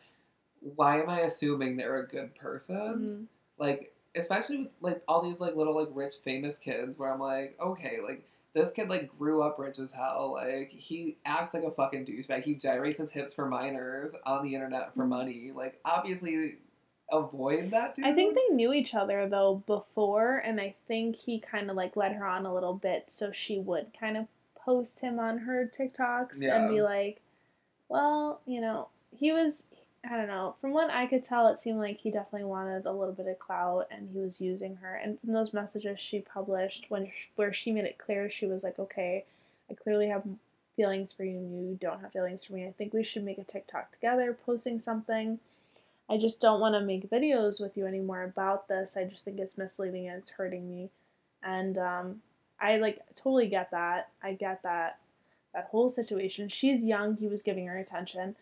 [0.75, 2.77] Why am I assuming they're a good person?
[2.77, 3.25] Mhm.
[3.57, 7.53] like especially with like all these like little like rich famous kids where i'm like
[7.59, 8.23] okay like
[8.55, 10.31] this kid like grew up rich as hell.
[10.33, 12.43] Like he acts like a fucking douchebag.
[12.43, 15.09] He gyrates his hips for minors on the internet for Mhm.
[15.09, 15.51] money.
[15.53, 16.55] Like obviously,
[17.11, 18.05] avoid that dude.
[18.05, 21.95] I think they knew each other though before, and I think he kind of like
[21.95, 25.69] led her on a little bit so she would kind of post him on her
[25.71, 26.55] TikToks Yeah.
[26.65, 27.21] and be like,
[27.89, 29.67] well, you know, he was.
[30.09, 30.55] I don't know.
[30.61, 33.39] From what I could tell, it seemed like he definitely wanted a little bit of
[33.39, 34.95] clout, and he was using her.
[34.95, 38.77] And from those messages she published, when where she made it clear, she was like,
[38.79, 39.25] "Okay,
[39.69, 40.23] I clearly have
[40.75, 42.65] feelings for you, and you don't have feelings for me.
[42.67, 45.39] I think we should make a TikTok together, posting something."
[46.07, 48.95] I just don't want to make videos with you anymore about this.
[48.95, 50.91] I just think it's misleading and it's hurting me.
[51.41, 52.21] And um,
[52.59, 54.09] I like totally get that.
[54.21, 54.99] I get that
[55.53, 56.49] that whole situation.
[56.49, 57.17] She's young.
[57.17, 58.35] He was giving her attention.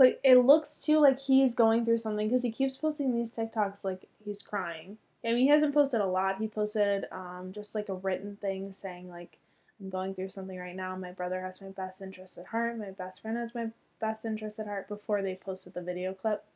[0.00, 3.84] But it looks too like he's going through something because he keeps posting these TikToks
[3.84, 4.96] like he's crying.
[5.22, 6.40] I mean, he hasn't posted a lot.
[6.40, 9.36] He posted um, just like a written thing saying like,
[9.78, 10.96] "I'm going through something right now.
[10.96, 12.78] My brother has my best interest at heart.
[12.78, 16.46] My best friend has my best interest at heart." Before they posted the video clip,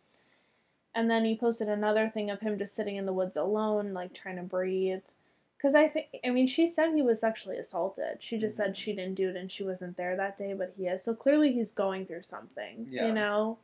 [0.94, 4.14] and then he posted another thing of him just sitting in the woods alone, like
[4.14, 5.02] trying to breathe.
[5.64, 8.18] Because I think, I mean, she said he was sexually assaulted.
[8.20, 8.76] She just said Mhm.
[8.76, 11.02] she didn't do it and she wasn't there that day, but he is.
[11.02, 12.86] So clearly he's going through something.
[12.90, 13.06] Yeah.
[13.06, 13.56] You know,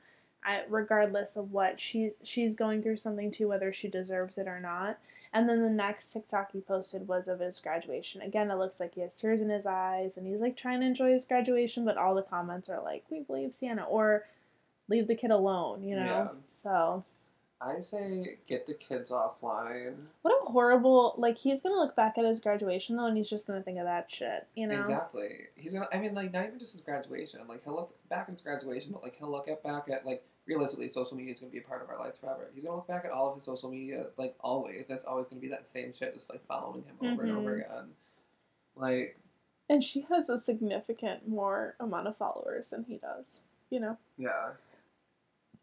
[0.42, 4.60] I, regardless of what she's she's going through something too, whether she deserves it or
[4.60, 4.98] not.
[5.34, 8.22] And then the next TikTok he posted was of his graduation.
[8.22, 10.86] Again, it looks like he has tears in his eyes and he's like trying to
[10.86, 14.26] enjoy his graduation, but all the comments are like, "We believe Sienna," or
[14.88, 16.06] "Leave the kid alone," you know.
[16.06, 16.28] Yeah.
[16.46, 17.04] So
[17.62, 19.96] I say get the kids offline.
[20.23, 23.46] what a horrible like he's gonna look back at his graduation though, and he's just
[23.46, 24.77] gonna think of that shit, you know.
[24.77, 25.46] Exactly.
[25.57, 25.87] He's gonna.
[25.92, 27.40] I mean, like not even just his graduation.
[27.46, 30.25] Like he'll look back at his graduation, but like he'll look at back at like
[30.46, 32.49] realistically, social media is gonna be a part of our lives forever.
[32.55, 34.88] He's gonna look back at all of his social media like always.
[34.88, 37.64] That's always gonna be that same shit, just like following him over and over Mhm.
[37.66, 37.90] again.
[38.75, 39.18] Like
[39.68, 43.40] And she has a significant more amount of followers than he does.
[43.68, 43.99] You know.
[44.16, 44.53] yeah,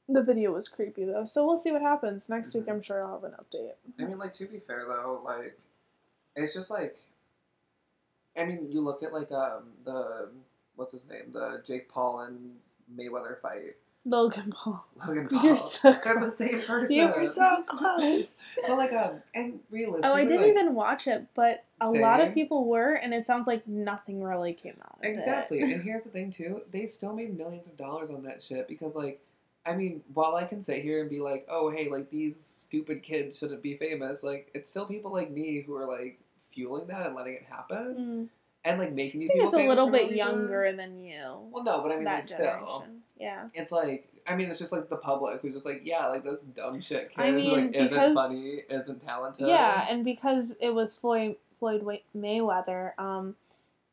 [0.09, 2.65] The video was creepy though, so we'll see what happens next week.
[2.65, 2.71] Mhm.
[2.71, 3.73] I'm sure I'll have an update.
[3.99, 5.59] I mean, like to be fair though, like
[6.35, 6.95] it's just like,
[8.37, 10.29] I mean, you look at like um the
[10.75, 12.55] what's his name, the Jake Paul and
[12.95, 13.75] Mayweather fight.
[14.05, 14.85] Logan Paul.
[15.05, 15.43] Logan Paul.
[15.43, 16.37] You're so They're the close.
[16.37, 16.95] same person.
[16.95, 18.37] You were so close.
[18.65, 22.21] but like um and realistically, Oh, I didn't like, even watch it, but a lot
[22.21, 24.99] of people were, and it sounds like nothing really came out.
[24.99, 25.61] Of Exactly.
[25.61, 28.95] And here's the thing too, they still made millions of dollars on that shit because
[28.95, 29.19] like
[29.67, 33.03] I mean, while I can sit here and be like, "Oh, hey, like these stupid
[33.03, 36.19] kids shouldn't be famous," like it's still people like me who are like
[36.51, 38.27] fueling that and letting it happen Mm.
[38.65, 41.21] and like making I these think people it's a little no bit younger than you.
[41.51, 42.85] Well, no, but I mean, that like still.
[43.19, 43.47] Yeah.
[43.53, 46.43] it's like I mean, it's just like the public who's just like, yeah, like this
[46.43, 49.47] dumb shit kid I mean, like isn't because- funny, isn't talented.
[49.47, 51.83] Yeah, and because it was Floyd Floyd
[52.15, 53.35] Mayweather, um,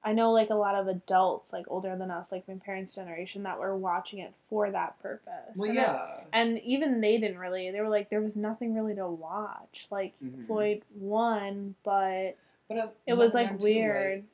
[0.05, 3.43] I know like a lot of adults, like older than us, like my parents' generation,
[3.45, 5.57] that were watching it for that purpose.
[5.57, 6.21] Well, And yeah.
[6.33, 7.71] and even they didn't really.
[7.71, 9.87] They were like, there was nothing really to watch.
[9.91, 10.47] Like Mhm.
[10.47, 12.37] Floyd won, but
[12.69, 14.25] But uh, it was like too, weird.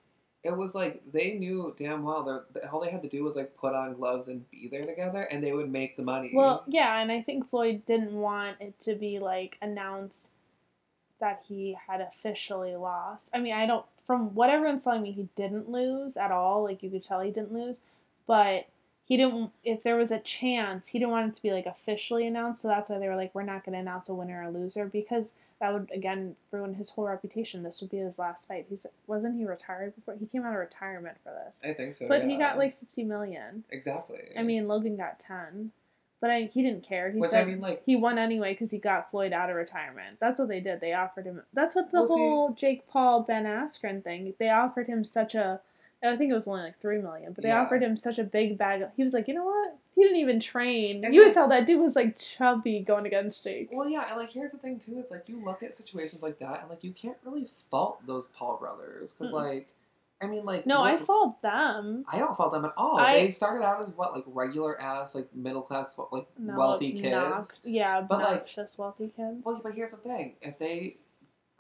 [0.43, 3.57] it was like they knew damn well that all they had to do was like
[3.57, 6.33] put on gloves and be there together, and they would make the money.
[6.35, 10.33] Well, yeah, and I think Floyd didn't want it to be like announced
[11.21, 13.31] that he had officially lost.
[13.35, 16.83] I mean, I don't from what everyone's telling me he didn't lose at all, like
[16.83, 17.83] you could tell he didn't lose,
[18.27, 18.67] but
[19.05, 22.27] he didn't if there was a chance, he didn't want it to be like officially
[22.27, 24.51] announced, so that's why they were like we're not going to announce a winner or
[24.51, 27.63] loser because that would again ruin his whole reputation.
[27.63, 28.67] This would be his last fight.
[28.69, 30.17] He's wasn't he retired before?
[30.19, 31.61] He came out of retirement for this.
[31.65, 32.09] I think so.
[32.09, 33.63] But he got like 50 million.
[33.71, 34.23] exactly.
[34.37, 35.71] I mean, Logan got 10.
[36.21, 37.11] But I, he didn't care.
[37.11, 39.57] He Which, I said mean, like- he won anyway because he got Floyd out of
[39.57, 40.19] retirement.
[40.21, 40.81] That's what they did.
[40.81, 41.43] They offered him.
[41.55, 44.35] That's what the Well, see- whole Jake Paul Ben Askren thing.
[44.39, 45.61] They offered him such a.
[46.03, 47.61] I think it was only like three million, but they Yeah.
[47.63, 48.81] offered him such a big bag.
[48.81, 49.77] Of, he was like, you know what?
[49.95, 51.05] He didn't even train.
[51.05, 53.69] And you like- would tell that dude was like chubby going against Jake.
[53.73, 54.99] Well, yeah, and like here's the thing too.
[54.99, 58.29] It's like you look at situations like that, and like you can't really fault those
[58.29, 59.69] Paul brothers because, like,
[60.23, 62.05] I mean, like No, I fault them.
[62.13, 62.99] I don't fault them at all.
[62.99, 66.93] I- they started out as what, like regular ass, like middle class, like No, wealthy
[66.93, 67.15] kids.
[67.17, 69.43] obnox- yeah, But, like- obnoxious wealthy kids.
[69.45, 70.99] Well, but here's the thing: if they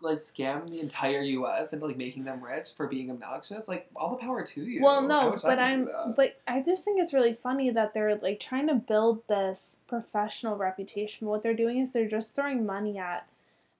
[0.02, 1.74] like scam the entire U.S.
[1.74, 4.82] into like making them rich for being obnoxious, like all the power to you.
[4.82, 8.66] Well, no, but I'm, but I just think it's really funny that they're like trying
[8.68, 11.28] to build this professional reputation.
[11.28, 13.26] What they're doing is they're just throwing money at,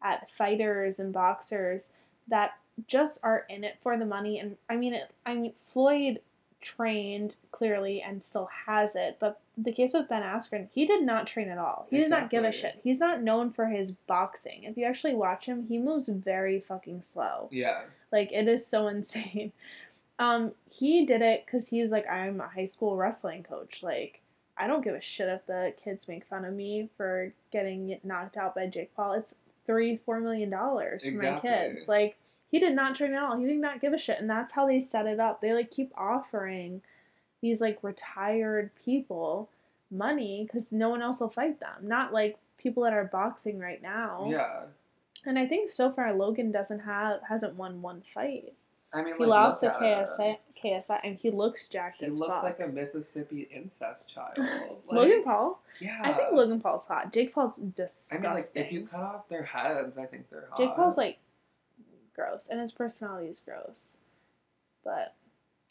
[0.03, 1.95] at fighters and boxers
[2.29, 2.53] that
[2.87, 4.39] just are in it for the money.
[4.39, 6.21] And I mean, it, I mean, Floyd
[6.61, 9.17] trained clearly and still has it.
[9.19, 11.87] But the case with Ben Askren, he did not train at all.
[11.91, 12.81] He did not give a shit.
[12.83, 14.65] He's not known for his boxing.
[14.65, 17.49] If you actually watch him, he moves very fucking slow.
[17.51, 17.83] Yeah.
[18.13, 19.53] Like it is so insane.
[20.19, 23.83] Um, he did it because he was like, I'm a high school wrestling coach.
[23.83, 24.21] Like,
[24.57, 28.37] I don't give a shit if the kids make fun of me for getting knocked
[28.37, 29.15] out by Jake Paul.
[29.15, 31.89] It's three, four million dollars for my kids.
[31.89, 32.19] Like,
[32.51, 33.39] he did not train at all.
[33.39, 35.41] He did not give a shit, and that's how they set it up.
[35.41, 36.83] They like keep offering
[37.41, 39.49] these like retired people
[39.91, 41.77] money because no one else will fight them.
[41.83, 44.29] Not like people that are boxing right now.
[44.31, 44.63] Yeah.
[45.27, 48.55] And I think so far Logan doesn't have hasn't won one fight.
[48.93, 50.39] I mean, He like, lost the KSI.
[50.63, 52.43] KSI, and he looks jacked He looks fuck.
[52.43, 54.37] like a Mississippi incest child.
[54.39, 55.61] Like, Logan Paul.
[55.81, 56.01] Yeah.
[56.03, 57.13] I think Logan Paul's hot.
[57.13, 58.27] Jake Paul's disgusting.
[58.27, 60.59] I mean, like, if you cut off their heads, I think they're hot.
[60.59, 61.19] Jake Paul's like
[62.21, 63.99] gross, and his personality is gross.
[64.85, 65.15] But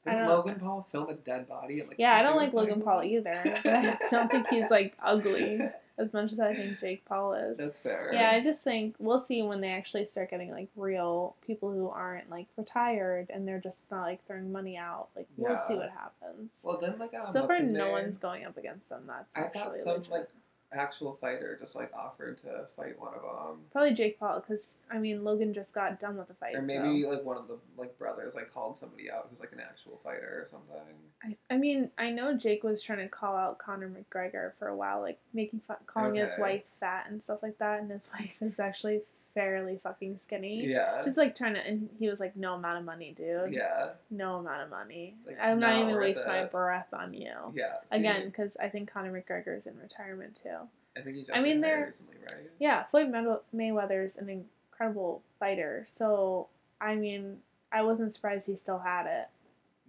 [0.05, 1.83] I Did Logan Paul film a dead body?
[1.87, 3.31] Like, yeah, I don't like Logan Paul either.
[3.33, 5.59] I don't think he's like ugly
[5.99, 7.57] as much as I think Jake Paul is.
[7.57, 8.11] That's fair.
[8.13, 11.89] Yeah, I just think we'll see when they actually start getting like real people who
[11.89, 15.09] aren't like retired and they're just not like throwing money out.
[15.15, 16.51] Like we'll see what happens.
[16.63, 17.91] Well, then like um, so far, no name?
[17.91, 19.03] one's going up against them.
[19.07, 20.11] That's I thought actually some legit.
[20.11, 20.29] like
[20.71, 24.97] actual fighter just like offered to fight one of them, Probably Jake Paul, because I
[24.99, 26.55] mean Logan just got done with the fight.
[26.55, 27.09] or maybe so.
[27.09, 30.39] like one of the like brothers like called somebody out who's like an actual fighter
[30.41, 30.75] or something.
[31.23, 34.75] I, I mean I know Jake was trying to call out Conor McGregor for a
[34.75, 38.37] while, like making fun, calling his wife fat and stuff like that, and his wife
[38.41, 39.01] is actually
[39.33, 40.65] fairly fucking skinny.
[40.65, 41.01] Yeah.
[41.03, 43.53] Just like trying to, and he was like, "No amount of money, dude.
[43.53, 43.89] yeah.
[44.09, 45.15] No amount of money.
[45.25, 47.75] Like, I'm not not even waste my breath on you." Yeah.
[47.85, 50.57] see, Again, because I think Conor McGregor is in retirement too.
[50.97, 52.49] I think he just I mean, they're- recently, right?
[52.59, 55.85] Yeah, Floyd May- Mayweather's an incredible fighter.
[55.87, 56.47] So,
[56.81, 57.37] I mean,
[57.71, 59.27] I wasn't surprised he still had it.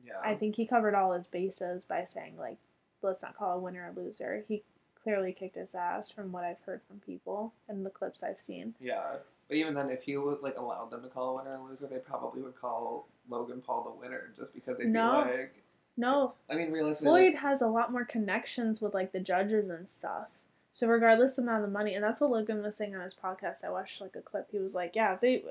[0.04, 0.20] Yeah.
[0.22, 2.58] I think he covered all his bases by saying, like,
[3.02, 4.44] let's not call a winner a loser.
[4.46, 4.62] He
[5.02, 8.74] clearly kicked his ass from what I've heard from people and the clips I've seen.
[8.80, 9.16] Yeah.
[9.48, 11.86] But even then, if he was like allowed them to call a winner and loser,
[11.86, 15.24] they probably would call Logan Paul the winner just because they'd No.
[15.24, 15.54] be like,
[15.96, 19.68] No, I mean, realistically, Floyd like, has a lot more connections with, like, the judges
[19.68, 20.28] and stuff.
[20.70, 23.12] So, regardless of the amount of money, and that's what Logan was saying on his
[23.14, 23.64] podcast.
[23.64, 24.48] I watched, like, a clip.
[24.52, 25.42] He was like, yeah, they.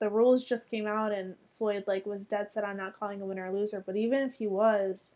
[0.00, 3.26] The rules just came out, and Floyd like was dead set on not calling a
[3.26, 3.82] winner or loser.
[3.84, 5.14] But even if he was,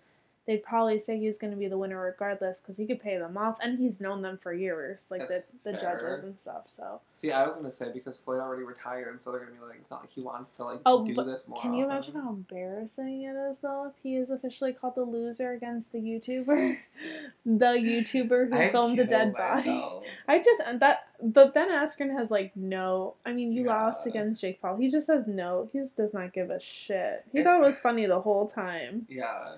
[0.48, 3.36] they'd probably say he's going to be the winner regardless because he could pay them
[3.36, 6.00] off, and he's known them for years, like That's the the fair.
[6.00, 6.62] judges and stuff.
[6.66, 9.78] So see, I was gonna say because Floyd already retired, so they're gonna be like,
[9.78, 11.60] it's not like he wants to like Oh, do this more.
[11.60, 11.90] can you often.
[12.14, 15.98] imagine how embarrassing it is though if he is officially called the loser against the
[16.00, 16.78] YouTuber,
[17.46, 19.82] the YouTuber who I'd filmed the dead body?
[20.28, 23.14] I just and that, but Ben Askren has like no.
[23.26, 23.82] I mean, you Yeah.
[23.84, 24.76] lost against Jake Paul.
[24.76, 25.68] He just says no.
[25.72, 27.24] He just does not give a shit.
[27.32, 29.06] He It- thought it was funny the whole time.
[29.10, 29.56] Yeah.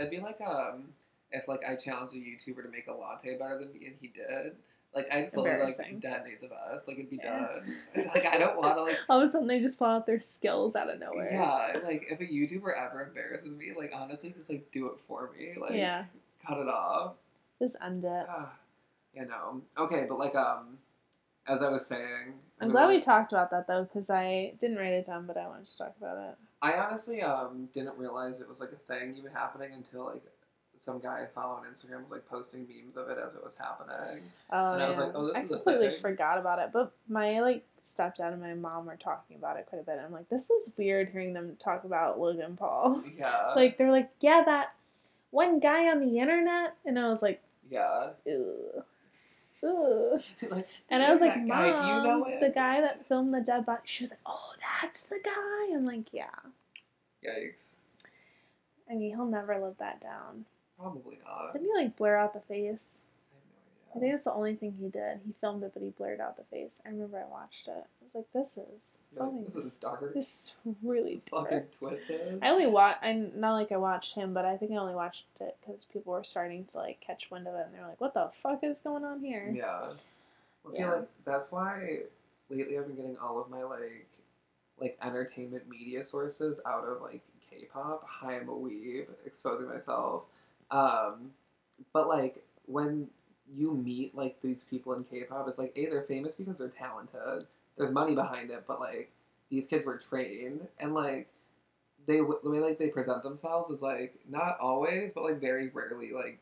[0.00, 0.94] That'd be like um
[1.30, 4.08] if like I challenged a YouTuber to make a latte better than me and he
[4.08, 4.56] did.
[4.94, 6.88] Like I'd fully like detonate the bus.
[6.88, 7.38] Like it'd be Yeah.
[7.38, 7.76] done.
[8.14, 10.74] like I don't wanna like All of a sudden, they just pull out their skills
[10.74, 11.28] out of nowhere.
[11.30, 15.30] Yeah, like if a YouTuber ever embarrasses me, like honestly just like do it for
[15.38, 15.52] me.
[15.60, 16.06] Like yeah.
[16.46, 17.16] cut it off.
[17.58, 18.26] Just end it.
[18.26, 18.54] Ah,
[19.12, 19.60] you know.
[19.76, 20.78] Okay, but like um
[21.46, 24.94] as I was saying I'm glad we talked about that though, because I didn't write
[24.94, 26.38] it down, but I wanted to talk about it.
[26.62, 30.22] I honestly um didn't realize it was like a thing even happening until like
[30.76, 33.58] some guy I follow on Instagram was like posting memes of it as it was
[33.58, 34.22] happening.
[34.50, 35.04] Oh, And I was yeah.
[35.04, 36.00] like, oh, this I is a completely thing.
[36.00, 36.70] forgot about it.
[36.72, 39.98] But my like stepdad and my mom were talking about it quite a bit.
[40.02, 43.02] I'm like, this is weird hearing them talk about Logan Paul.
[43.18, 43.52] Yeah.
[43.56, 44.74] like they're like, yeah, that
[45.30, 48.10] one guy on the internet, and I was like, yeah.
[48.26, 48.84] ugh,
[49.62, 50.22] ugh.
[50.50, 51.66] like, And I was like, mom, guy?
[51.66, 53.82] You know the guy that filmed the dead body.
[53.84, 55.74] She was like, oh, that's the guy.
[55.74, 56.30] I'm like, yeah.
[57.26, 57.76] Yikes.
[58.90, 60.46] I mean, he'll never live that down.
[60.78, 61.52] Probably not.
[61.52, 63.00] Didn't he like blur out the face?
[63.90, 65.20] I have I no think that's the only thing he did.
[65.26, 66.80] He filmed it, but he blurred out the face.
[66.86, 67.72] I remember I watched it.
[67.72, 70.14] I was like, this is like, this is dark.
[70.14, 72.38] This is really This is fucking twisted.
[72.40, 72.98] I only watch.
[73.02, 76.12] I not like I watched him, but I think I only watched it because people
[76.12, 78.80] were starting to like catch wind of it, and they're like, "What the fuck is
[78.82, 79.92] going on here?" Yeah.
[80.62, 80.92] Well, see, Yeah.
[80.94, 82.00] like that's why
[82.48, 84.06] lately I've been getting all of my like,
[84.78, 88.04] like entertainment media sources out of like K-pop.
[88.06, 90.26] Hi, I'm a weeb, exposing myself.
[90.70, 91.32] Um,
[91.92, 93.08] but like when
[93.52, 97.46] you meet like these people in K-pop, it's like a they're famous because they're talented.
[97.76, 99.10] There's money behind it, but like
[99.50, 101.28] these kids were trained and like
[102.06, 106.12] they the way like they present themselves is like not always, but like very rarely
[106.12, 106.40] like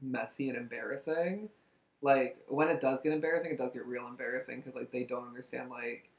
[0.00, 1.48] messy and embarrassing
[2.04, 5.26] like when it does get embarrassing, it does get real embarrassing because like they don't
[5.26, 6.10] understand like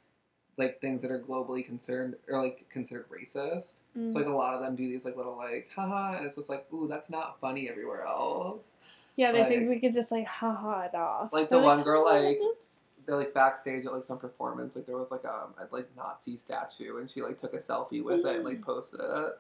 [0.57, 3.76] like things that are globally concerned or like considered racist.
[3.95, 4.11] Mm.
[4.11, 6.49] So like a lot of them do these like little like haha, and it's just
[6.49, 8.78] like ooh, that's not funny everywhere else.
[9.16, 11.32] Yeah, they think we could just like haha it off.
[11.34, 12.68] Like They're the one girl, "Oh, like- oops."
[13.05, 16.38] They're like backstage at like some performance, like there was like um, a like Nazi
[16.38, 19.34] statue, and she like took a selfie with it and like posted it,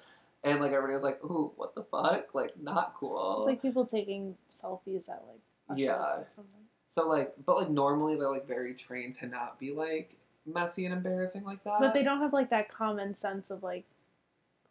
[0.43, 3.39] and like everybody was like, ooh, what the fuck, like not cool.
[3.39, 5.95] It's like people taking selfies at like Yeah.
[5.95, 6.51] or something.
[6.89, 10.15] So like, but like normally they're like very trained to not be like
[10.45, 11.77] messy and embarrassing like that.
[11.79, 13.85] But they don't have like that common sense of like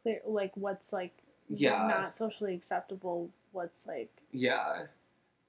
[0.05, 1.12] clear like what's like
[1.48, 1.88] Yeah.
[1.88, 4.84] not socially acceptable, what's like Yeah,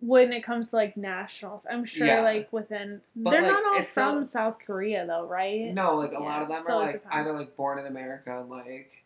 [0.05, 1.65] when it comes to like nationals.
[1.69, 2.21] I'm sure Yeah.
[2.21, 3.81] like within But, they're like, not all
[4.13, 5.73] from South Korea though, right?
[5.73, 8.45] no, like a Yeah, lot of them so are like either like born in America
[8.47, 9.03] like,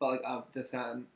[0.00, 1.06] but like of descent,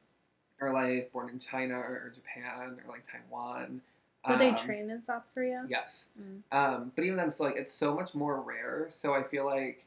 [0.60, 3.80] or like born in China or, or Japan or like Taiwan.
[4.28, 5.66] Were they Um, trained in South Korea?
[5.68, 6.08] Yes.
[6.20, 6.42] Mm.
[6.52, 8.86] Um, but even then, so like it's so much more rare.
[8.90, 9.84] So I feel like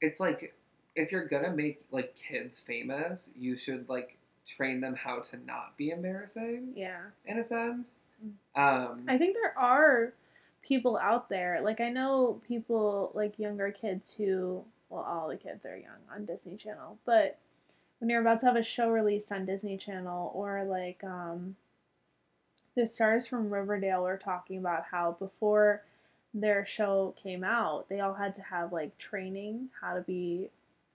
[0.00, 0.54] it's like
[0.94, 4.16] if you're gonna make like kids famous, you should like
[4.46, 7.00] train them how to not be embarrassing Yeah.
[7.26, 8.00] in a sense.
[8.54, 10.12] Um, I think there are
[10.62, 11.60] people out there.
[11.62, 16.26] Like I know people like younger kids who well all the kids are young on
[16.26, 17.38] Disney Channel, but
[17.98, 21.56] when you're about to have a show released on Disney Channel or like um
[22.76, 25.82] the stars from Riverdale were talking about how before
[26.32, 30.50] their show came out, they all had to have like training how to be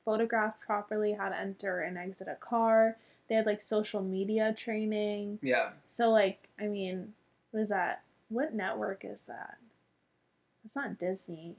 [0.06, 2.98] photographed properly, how to enter and exit a car.
[3.28, 5.40] They had like social media training.
[5.42, 7.14] yeah, So like, I mean,
[7.52, 8.04] what is that?
[8.30, 9.58] What network is that?
[10.64, 11.56] It's not Disney.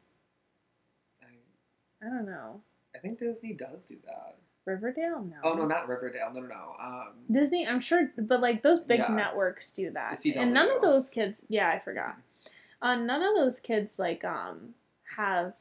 [1.22, 2.60] I, I don't know.
[2.94, 4.36] I think Disney does do that.
[4.64, 5.22] Riverdale?
[5.22, 5.36] No.
[5.44, 6.32] Oh no, not Riverdale.
[6.34, 6.74] No, no, no.
[6.82, 9.14] Um, Disney, I'm sure, but like those big Yeah.
[9.14, 11.46] networks do that, and none of those kids.
[11.48, 12.16] Yeah, I forgot.
[12.82, 14.74] Uh, none of those kids like um
[15.16, 15.52] have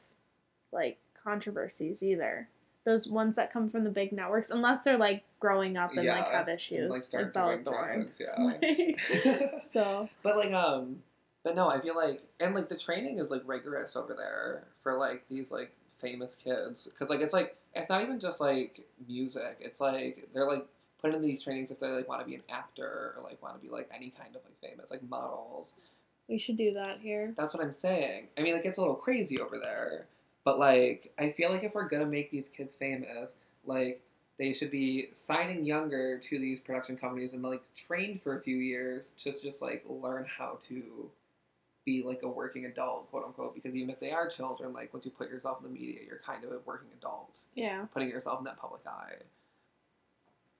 [0.72, 2.48] like controversies either.
[2.86, 6.06] Those ones that come from the big networks, unless they're like growing up and like
[6.06, 8.06] Yeah, have and, issues, like start like Bella.
[8.20, 9.60] Yeah.
[9.62, 11.02] so But like um
[11.42, 14.96] but no, I feel like and like the training is like rigorous over there for
[14.96, 19.56] like these like famous kids cuz like it's like it's not even just like music.
[19.58, 20.66] It's like they're like
[21.00, 23.56] put in these trainings if they like want to be an actor or like want
[23.56, 25.74] to be like any kind of like famous like models.
[26.28, 27.34] we should do that here.
[27.36, 28.28] That's what I'm saying.
[28.38, 30.06] I mean, it gets a little crazy over there.
[30.46, 33.36] But like I feel like if we're to make these kids famous,
[33.66, 34.00] like
[34.38, 38.56] they should be signing younger to these production companies and like trained for a few
[38.56, 41.10] years to just like learn how to
[41.84, 43.56] be like a working adult, quote unquote.
[43.56, 46.20] Because even if they are children, like once you put yourself in the media, you're
[46.24, 49.14] kind of a working adult, Yeah, putting yourself in that public eye.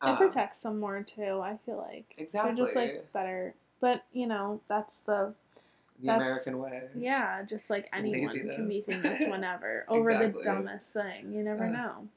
[0.03, 1.41] it Um, protects them more too.
[1.41, 2.57] I feel like Exactly.
[2.57, 3.55] They're just like better.
[3.81, 5.35] But you know, that's the
[6.01, 6.83] the that's- American way.
[6.97, 9.19] yeah, just like anyone can be Laziness.
[9.19, 10.43] famous whenever over Exactly.
[10.43, 11.33] the dumbest thing.
[11.33, 12.09] You never Uh, know.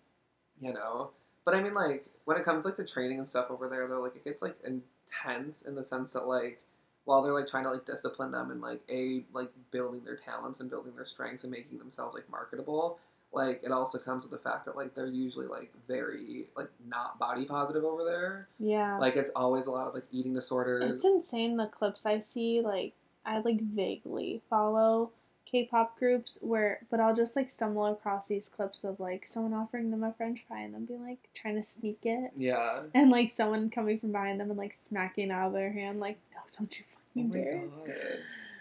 [0.60, 1.12] you know.
[1.46, 4.02] But I mean, like when it comes like to training and stuff over there, though,
[4.02, 6.62] like it gets like intense in the sense that like
[7.06, 10.60] while they're like trying to like discipline them and like a like building their talents
[10.60, 13.00] and building their strengths and making themselves like marketable,
[13.32, 17.18] like it also comes with the fact that like they're usually like very like not
[17.18, 18.48] body positive over there.
[18.60, 19.00] Yeah.
[19.00, 20.92] Like it's always a lot of like eating disorders.
[20.92, 22.62] it's insane the clips I see.
[22.62, 22.94] Like
[23.26, 25.12] I like vaguely follow
[25.46, 29.90] K-pop groups where, but I'll just like stumble across these clips of like someone offering
[29.90, 32.82] them a French fry and them being like trying to sneak it, yeah.
[32.94, 36.20] and like someone coming from behind them and like smacking out of their hand, like
[36.34, 36.86] no, don't you
[37.18, 37.68] Oh fucking my dare.
[37.88, 37.96] god.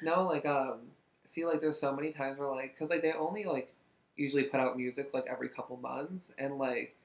[0.02, 0.78] No, like um,
[1.24, 3.72] see, like there's so many times where like, cause like they only like
[4.16, 6.96] usually put out music like every couple months, and like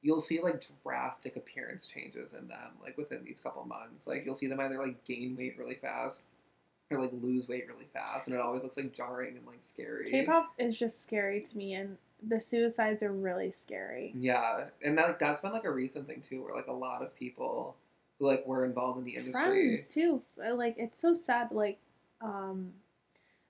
[0.00, 4.06] you'll see like drastic appearance changes in them like within these couple months.
[4.06, 6.22] Like you'll see them either like gain weight really fast
[6.90, 10.10] or like lose weight really fast, and it always looks like jarring and like scary.
[10.10, 14.12] K-pop is just scary to me, and the suicides are really scary.
[14.16, 17.02] Yeah, and that, like that's been like a recent thing too, where like a lot
[17.02, 17.76] of people
[18.18, 19.32] who like were involved in the industry.
[19.76, 20.22] Friends too.
[20.42, 21.52] Uh, Like it's so sad.
[21.52, 21.78] Like,
[22.22, 22.72] um,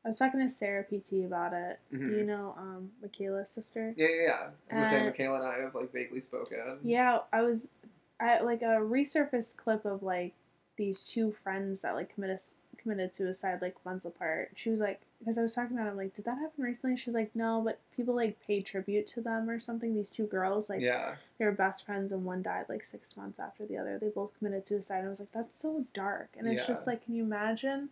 [0.04, 1.78] I was talking to Sarah PT about it.
[1.92, 2.16] Mhm.
[2.18, 3.94] You know, um, Michaela's sister.
[3.96, 4.50] Yeah, yeah, yeah.
[4.76, 6.80] I was say, Michaela and I have like vaguely spoken.
[6.82, 7.76] Yeah, I was,
[8.20, 10.34] I like a resurfaced clip of like
[10.76, 12.40] these two friends that like committed
[12.78, 14.52] committed suicide like months apart.
[14.54, 16.96] She was like, because I was talking about, it, I'm like, did that happen recently?
[16.96, 19.94] She's like, no, but people like paid tribute to them or something.
[19.94, 21.16] These two girls, like, yeah.
[21.38, 23.98] they were best friends and one died like six months after the other.
[23.98, 24.98] They both committed suicide.
[24.98, 26.30] And I was like, that's so dark.
[26.38, 27.88] And it's just like, can you imagine?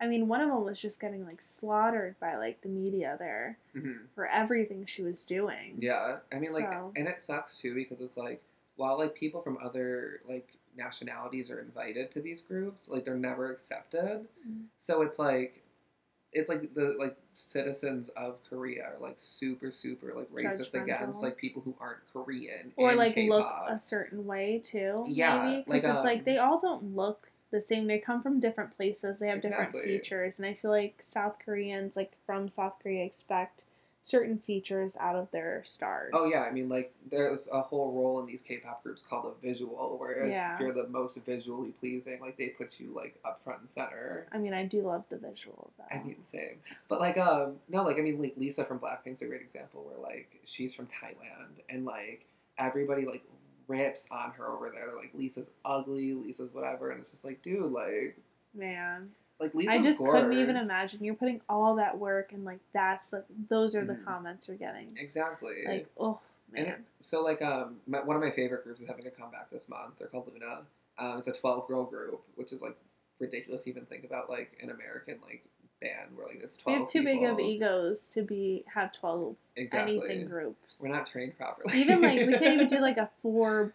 [0.00, 3.58] I mean, one of them was just getting like slaughtered by like the media there
[3.72, 5.76] hmm for everything she was doing.
[5.78, 8.42] Yeah, I mean, like, So- and it sucks too because it's like
[8.76, 13.50] while like people from other like nationalities are invited to these groups, like they're never
[13.50, 14.26] accepted.
[14.46, 14.64] Mm.
[14.78, 15.62] So it's like
[16.32, 21.36] it's like the like citizens of Korea are like super super like racist against like
[21.36, 23.68] people who aren't Korean or like look K-pop.
[23.70, 25.04] a certain way too.
[25.08, 27.86] Yeah, maybe because like, it's um, like they all don't look the same.
[27.86, 29.18] They come from different places.
[29.18, 33.64] They have different features, and I feel like South Koreans, like from South Korea, expect
[34.06, 36.12] certain features out of their stars.
[36.14, 39.44] Oh yeah, I mean like there's a whole role in these K-pop groups called a
[39.44, 40.54] visual, where it's- Yeah.
[40.54, 44.28] if you're the most visually pleasing, like they put you like up front and center.
[44.30, 45.84] I mean, I do love the visual though.
[45.90, 46.60] I mean, same.
[46.86, 49.98] But like, um, no, like I mean, like Lisa from Blackpink's a great example where
[50.00, 52.26] like she's from Thailand and like
[52.58, 53.24] everybody like
[53.66, 54.86] rips on her over there.
[54.86, 58.16] They're like Lisa's ugly, Lisa's whatever, and it's just like, dude, like,
[58.54, 59.10] man.
[59.38, 61.04] Like Lisa's I just couldn't even imagine.
[61.04, 64.04] You're putting all that work and like that's like those are the Mhm.
[64.04, 64.96] comments you're getting.
[64.98, 65.56] Exactly.
[65.66, 66.20] Like, oh
[66.50, 66.66] man.
[66.66, 69.68] it, so like um my, one of my favorite groups is having a comeback this
[69.68, 69.98] month.
[69.98, 70.62] They're called LOONA.
[70.98, 72.76] Um, it's a twelve girl group, which is like
[73.18, 75.44] ridiculous to even think about like an American like
[75.82, 79.36] band where like it's 12 we have too big of egos to be have twelve
[79.56, 79.98] Exactly.
[79.98, 80.80] anything groups.
[80.82, 81.78] We're not trained properly.
[81.78, 83.74] even like we can't even do like a four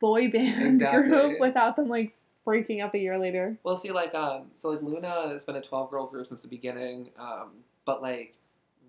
[0.00, 1.08] boy band Exactly.
[1.10, 3.58] group without them like breaking up a year later.
[3.62, 6.48] Well, see, like, um, so like LOONA has been a twelve girl group since the
[6.48, 7.50] beginning, um,
[7.84, 8.34] but like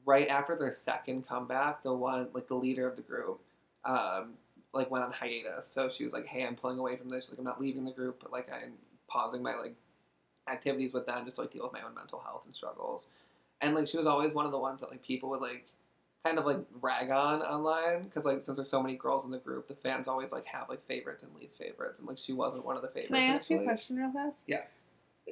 [0.06, 3.40] right after their second comeback, the one like the leader of the group,
[3.86, 4.34] um,
[4.74, 5.68] like went on hiatus.
[5.68, 7.26] So she was like, "Hey, I'm pulling away from this.
[7.26, 8.74] She's like, I'm not leaving the group, but like I'm
[9.08, 9.76] pausing my like
[10.48, 13.08] activities with them just to like deal with my own mental health and struggles."
[13.62, 15.68] And like she was always one of the ones that like people would like
[16.24, 19.38] kind of like rag on online because like since there's so many girls in the
[19.38, 22.66] group, the fans always like have like favorites and least favorites, and like she wasn't
[22.66, 23.08] one of the favorites.
[23.08, 24.44] Can I ask you a question real fast?
[24.48, 24.86] Yes.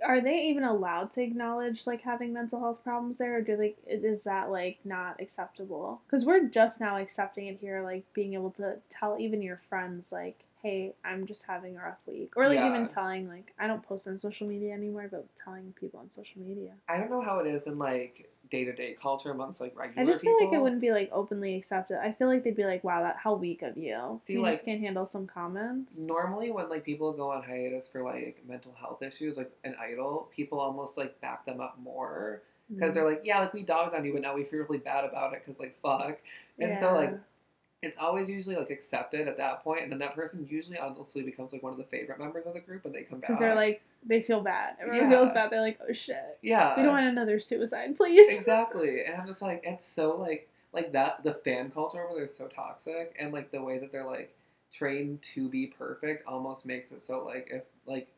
[0.05, 3.75] Are they even allowed to acknowledge like having mental health problems there, or do they?
[3.87, 6.01] Is that like not acceptable?
[6.05, 10.11] Because we're just now accepting it here, like being able to tell even your friends
[10.11, 12.69] like, "Hey, I'm just having a rough week," or like Yeah.
[12.69, 16.41] even telling like, "I don't post on social media anymore," but telling people on social
[16.41, 16.75] media.
[16.87, 20.01] I don't know how it is in like day to day culture amongst like regular
[20.01, 20.37] I just people.
[20.39, 21.97] feel like it wouldn't be like openly accepted.
[22.03, 24.53] I feel like they'd be like, "Wow, that how weak of you." See, you like-
[24.53, 25.99] just can't handle some comments.
[25.99, 30.29] Normally, when like people go on hiatus for like mental health issues, like an idol,
[30.35, 32.41] people almost like back them up more
[32.73, 32.93] because Mm.
[32.95, 35.33] they're like, yeah, like we dogged on you, but now we feel really bad about
[35.33, 36.17] it because like fuck.
[36.59, 37.17] And so like Yeah.
[37.81, 41.53] It's always usually like accepted at that point, and then that person usually honestly becomes
[41.53, 43.29] like one of the favorite members of the group when they come back.
[43.29, 44.75] because they're like they feel bad.
[44.81, 45.17] Everyone Yeah.
[45.17, 45.49] feels bad.
[45.51, 49.41] They're like, "Oh shit, yeah, we don't want another suicide, please." exactly and i'm just
[49.41, 53.33] like it's so like like that the fan culture over there is so toxic and
[53.33, 54.35] like the way that they're like
[54.71, 58.09] trained to be perfect almost makes it so like if like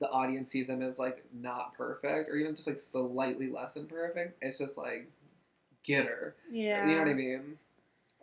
[0.00, 3.86] the audience sees them as like not perfect or even just like slightly less than
[3.86, 5.08] perfect it's just like
[5.84, 6.86] get her Yeah.
[6.86, 7.58] you know what i mean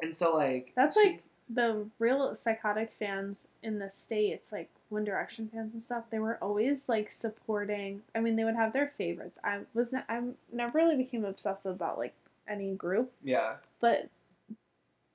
[0.01, 1.21] and so like That's she- like
[1.51, 6.03] the real psychotic fans in the states, like One Direction fans and stuff.
[6.11, 8.03] They were always like supporting.
[8.13, 9.39] I mean, they would have their favorites.
[9.43, 10.21] I was not, I
[10.53, 12.13] never really became obsessive about like
[12.47, 14.09] any group, yeah but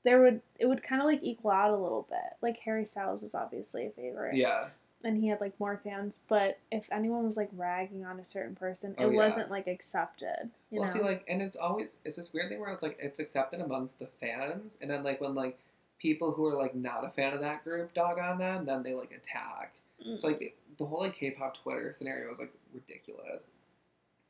[0.04, 2.36] there would it would kind of like equal out a little bit.
[2.42, 4.66] Like Harry Styles was obviously a favorite, yeah
[5.04, 6.24] and he had like more fans.
[6.28, 9.16] But if anyone was like ragging on a certain person, it Oh, yeah.
[9.16, 10.50] wasn't like accepted.
[10.70, 10.92] You well know?
[10.94, 13.98] see like and it's always it's this weird thing where it's like it's accepted amongst
[13.98, 15.58] the fans and then like when like
[15.98, 18.94] people who are like not a fan of that group dog on them then they
[18.94, 19.74] like attack
[20.04, 20.18] Mm.
[20.18, 23.52] So like the whole like K-pop Twitter scenario is like ridiculous.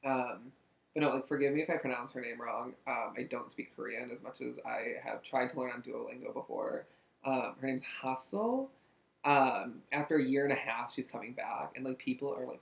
[0.04, 0.52] Um,
[0.94, 2.74] but no, like forgive me if I pronounce her name wrong.
[2.86, 6.34] Um, I don't speak Korean as much as I have tried to learn on Duolingo
[6.34, 6.84] before.
[7.24, 8.68] Um, her name's Haseul.
[9.24, 12.60] Um, after a year and a half, she's coming back, and like people are like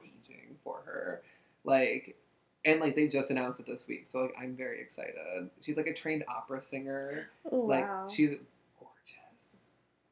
[0.00, 1.22] raging for her,
[1.64, 2.16] like,
[2.64, 5.50] and like they just announced it this week, so like I'm very excited.
[5.60, 8.08] She's like a trained opera singer, oh, like wow.
[8.08, 8.36] she's
[8.78, 9.56] gorgeous.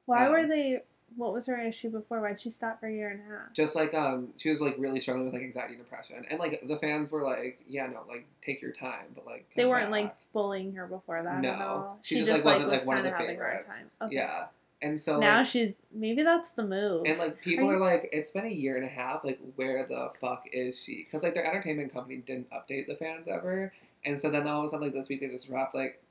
[0.06, 0.82] Why um, were they?
[1.14, 2.22] What was her issue before?
[2.22, 3.52] Why'd she stop for a year and a half?
[3.52, 6.58] just like um she was like really struggling with like anxiety and depression and like
[6.66, 10.14] the fans were like yeah no like take your time but like They weren't like
[10.32, 11.50] bullying her before that No.
[11.50, 11.98] at all.
[12.00, 13.66] She just, like, wasn't, like, one of the having a hard favorites.
[13.66, 13.90] time.
[14.00, 14.14] Okay.
[14.16, 14.44] yeah
[14.82, 17.06] and so now like, she's maybe that's the move.
[17.06, 19.86] and like people Are are, like it's been a year and a half like where
[19.86, 23.72] the fuck is she because like their entertainment company didn't update the fans ever
[24.04, 26.02] and so then all of a sudden like this week they just wrapped like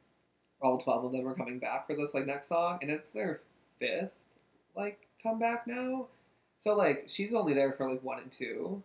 [0.61, 3.41] all 12 of them are coming back for this like next song and it's their
[3.79, 4.15] fifth
[4.75, 6.07] like comeback now
[6.57, 8.81] so like she's only there for like one and two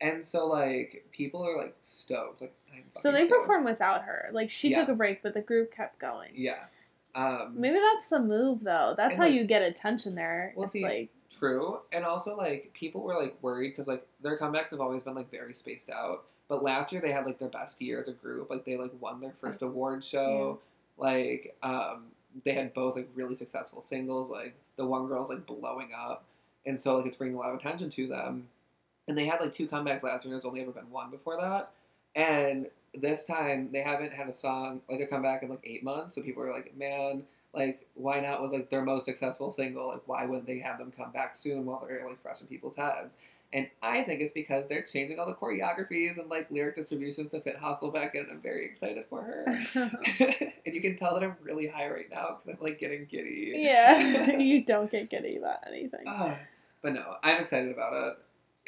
[0.00, 3.42] and so like people are like stoked like I'm so they stoked.
[3.42, 4.30] performed without her.
[4.32, 4.80] Like she Yeah.
[4.80, 6.30] took a break, but the group kept going.
[6.34, 6.64] yeah
[7.14, 8.94] um Maybe that's the move though.
[8.96, 10.52] That's how like- you get attention there.
[10.56, 14.38] Well, it's see, like True, and also like people were like worried because like their
[14.38, 16.24] comebacks have always been like very spaced out.
[16.48, 18.48] But last year they had like their best year as a group.
[18.48, 20.60] Like they like won their first award show.
[20.96, 22.06] Like um,
[22.44, 24.30] they had both like really successful singles.
[24.30, 26.24] Like the one girl's like blowing up,
[26.64, 28.48] and so like it's bringing a lot of attention to them.
[29.06, 30.32] And they had like two comebacks last year.
[30.32, 31.70] and There's only ever been one before that.
[32.14, 36.14] And this time they haven't had a song like a comeback in like eight months,
[36.14, 37.24] so people are like, man,
[37.54, 39.88] like why not was like their most successful single?
[39.88, 42.76] Like why wouldn't they have them come back soon while they're like fresh in people's
[42.76, 43.14] heads?
[43.50, 47.40] And I think it's because they're changing all the choreographies and like lyric distributions to
[47.40, 49.44] fit Haseul back, and I'm very excited for her.
[49.74, 53.54] and you can tell that I'm really high right now because I'm like getting giddy.
[53.54, 56.04] yeah, you don't get giddy about anything.
[56.06, 56.38] Ah,
[56.82, 58.18] but no, I'm excited about it.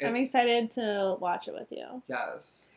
[0.03, 2.01] I'm excited to watch it with you.
[2.07, 2.69] Yes.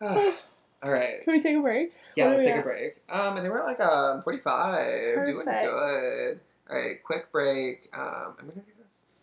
[0.00, 1.24] All right.
[1.24, 1.92] Can we take a break?
[2.14, 2.98] Yeah, let's take a break.
[3.10, 6.40] Um, and then we're like um 45, doing good.
[6.70, 7.88] All right, quick break.
[7.92, 9.22] Um, I'm gonna do this.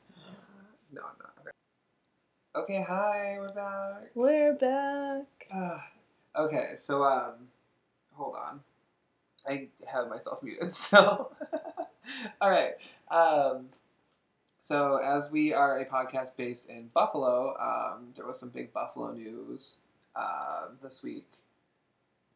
[0.92, 1.32] No, I'm not.
[1.40, 2.74] Okay.
[2.74, 4.12] Okay, hi, we're back.
[4.16, 5.48] We're back.
[5.54, 5.88] Ah,
[6.44, 7.48] okay, so um,
[8.14, 8.60] hold on.
[9.48, 11.32] I have myself muted still.
[12.42, 12.74] All right.
[13.10, 13.68] Um,
[14.60, 19.14] so as we are a podcast based in Buffalo, um, there was some big Buffalo
[19.14, 19.78] news
[20.16, 21.28] uh, this week.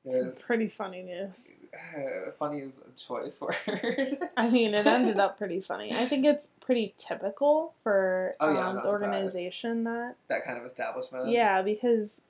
[0.07, 1.57] Some pretty funny news.
[2.39, 4.17] funny is a choice word.
[4.38, 5.93] I mean, it ended up pretty funny.
[5.95, 9.13] I think it's pretty typical for Oh, yeah, um, not the surprised.
[9.13, 10.15] organization that.
[10.30, 11.30] that kind of establishment.
[11.30, 12.23] Yeah, because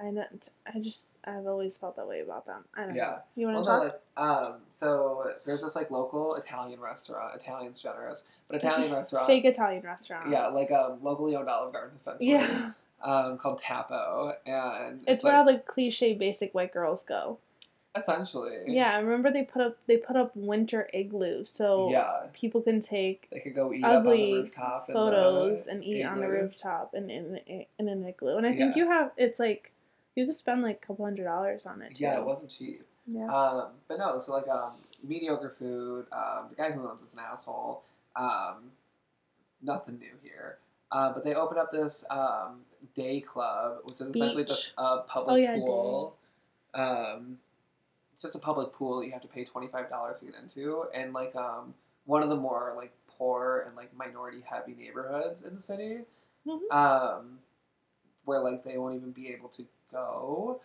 [0.00, 0.48] I don't.
[0.74, 2.64] I just I've always felt that way about them.
[2.74, 3.02] I don't Yeah.
[3.04, 3.18] know.
[3.36, 4.00] You want Well, to no, talk?
[4.16, 7.34] like, um, so there's this like local Italian restaurant.
[7.36, 9.26] Italian's generous, but Italian restaurant.
[9.26, 10.30] Fake Italian restaurant.
[10.30, 12.30] Yeah, like um, locally owned Olive Garden, essentially.
[12.30, 12.70] Yeah.
[13.02, 17.38] Um, called Tappo, and It's where all the cliche basic white girls go.
[17.96, 18.58] essentially.
[18.68, 22.80] Yeah, I remember they put up they put up winter igloo so Yeah, people can
[22.80, 24.88] take they could go eat up on the ugly rooftop.
[24.88, 27.40] in the photos and eat on the rooftop and in
[27.78, 28.36] in an igloo.
[28.36, 28.84] And I think Yeah.
[28.84, 29.72] you have it's like
[30.14, 31.94] you just spend like a couple hundred dollars on it.
[31.96, 32.04] Too.
[32.04, 32.82] Yeah, it wasn't cheap.
[33.06, 33.26] Yeah.
[33.34, 34.72] Um, but no, so like um,
[35.02, 36.06] mediocre food.
[36.12, 37.82] Um, the guy who owns it's an asshole.
[38.14, 38.72] Um,
[39.62, 40.58] nothing new here.
[40.92, 42.60] Uh, but they opened up this um,
[42.94, 44.48] day club, which is essentially Beach.
[44.48, 46.16] just a public Oh, yeah, pool.
[46.74, 47.38] Um,
[48.12, 50.34] it's just a public pool that you have to pay twenty five dollars to get
[50.36, 51.74] into, and like um,
[52.04, 56.00] one of the more like poor and like minority heavy neighborhoods in the city,
[56.46, 56.70] Mhm.
[56.72, 57.38] um,
[58.24, 60.60] where like they won't even be able to go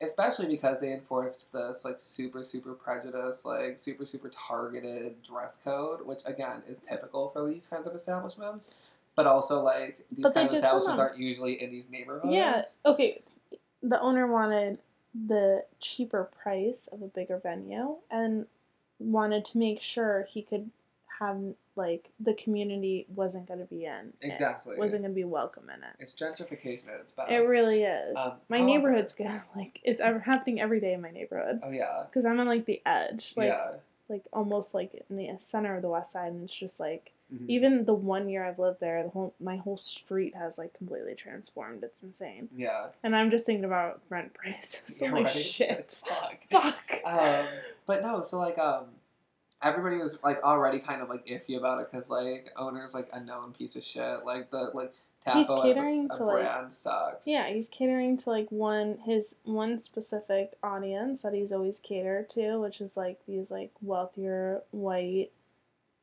[0.00, 6.04] especially because they enforced this like super super prejudiced like super super targeted dress code
[6.04, 8.74] which again is typical for these kinds of establishments
[9.14, 12.62] but also like these But kind of establishments aren't usually in these neighborhoods Yeah.
[12.84, 13.22] Okay.
[13.82, 14.78] The owner wanted
[15.14, 18.46] the cheaper price of a bigger venue and
[18.98, 20.70] wanted to make sure he could
[21.18, 21.38] have
[21.74, 24.12] like the community wasn't going to be in.
[24.20, 25.94] it, exactly wasn't going to be welcome in it.
[25.98, 28.16] it's gentrification at its best It really is.
[28.16, 31.70] Um, my however- neighborhood's gonna like it's ever happening every day in my neighborhood oh
[31.70, 33.72] yeah because I'm on like the edge, like yeah
[34.08, 37.44] like almost like in the center of the west side, and it's just like Mhm.
[37.48, 41.14] even the one year I've lived there, the whole my whole street has like completely
[41.14, 41.82] transformed.
[41.82, 45.00] It's insane, yeah and I'm just thinking about rent prices.
[45.00, 45.34] Yeah, like right?
[45.34, 46.38] shit, Fuck.
[46.50, 46.92] fuck.
[47.06, 47.46] um,
[47.86, 48.86] but no, so like um,
[49.62, 53.20] everybody was like already kind of like iffy about it because like owner's like a
[53.20, 54.24] known piece of shit.
[54.24, 54.92] Like the like
[55.24, 57.28] He's Tappo as catering a, a to, like- brand sucks.
[57.28, 62.58] Yeah, he's catering to like one his one specific audience that he's always catered to,
[62.58, 65.30] which is like these like wealthier white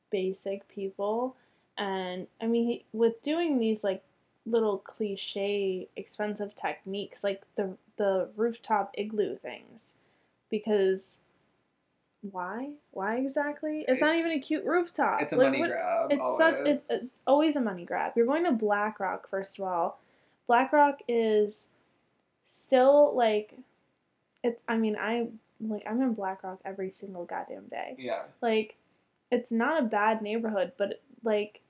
[0.09, 1.35] basic people.
[1.77, 4.03] And I mean, he, with doing these like
[4.45, 9.97] little cliche expensive techniques like the the rooftop igloo things
[10.49, 11.19] because
[12.31, 12.71] why?
[12.91, 13.85] Why exactly?
[13.87, 15.21] It's, not even a cute rooftop.
[15.21, 16.11] It's a Like, money what- grab.
[16.11, 16.37] it's always.
[16.37, 18.13] such it's, it's always a money grab.
[18.15, 19.99] You're going to Black Rock first of all.
[20.47, 21.71] Black Rock is
[22.45, 23.53] still like
[24.43, 25.27] it's I mean I
[25.61, 27.95] like I'm in Black Rock every single goddamn day.
[27.97, 28.23] yeah.
[28.41, 28.75] Like
[29.31, 31.61] it's not a bad neighborhood, but like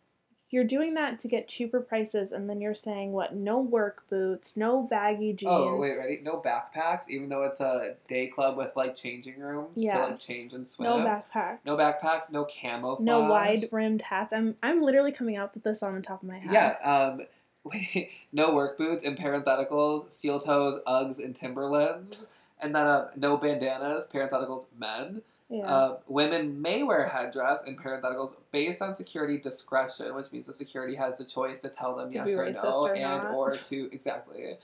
[0.52, 4.58] you're doing that to get cheaper prices and then you're saying what no work boots,
[4.58, 5.52] no baggy jeans.
[5.54, 6.20] Oh wait, ready?
[6.24, 10.54] No backpacks, even though it's a day club with like changing rooms to like change
[10.54, 10.90] and swim.
[10.90, 11.60] No backpacks.
[11.66, 12.32] No backpacks.
[12.32, 13.06] No camouflage.
[13.06, 14.34] No wide rimmed hats.
[14.34, 16.52] I'm I'm literally coming up with this on the top of my head.
[16.52, 16.78] Yeah.
[16.84, 17.22] Um.
[17.66, 22.26] Wait, no work boots in parentheticals, steel toes, Uggs, and Timberlands,
[22.62, 25.22] and then uh, no bandanas, parentheticals, men.
[25.50, 25.66] Yeah.
[25.66, 30.96] Uh, women may wear headdress in parentheticals based on security discretion, which means the security
[30.96, 33.34] has the choice to tell them To yes or no, or and not.
[33.34, 34.58] or to exactly.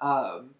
[0.00, 0.50] Um,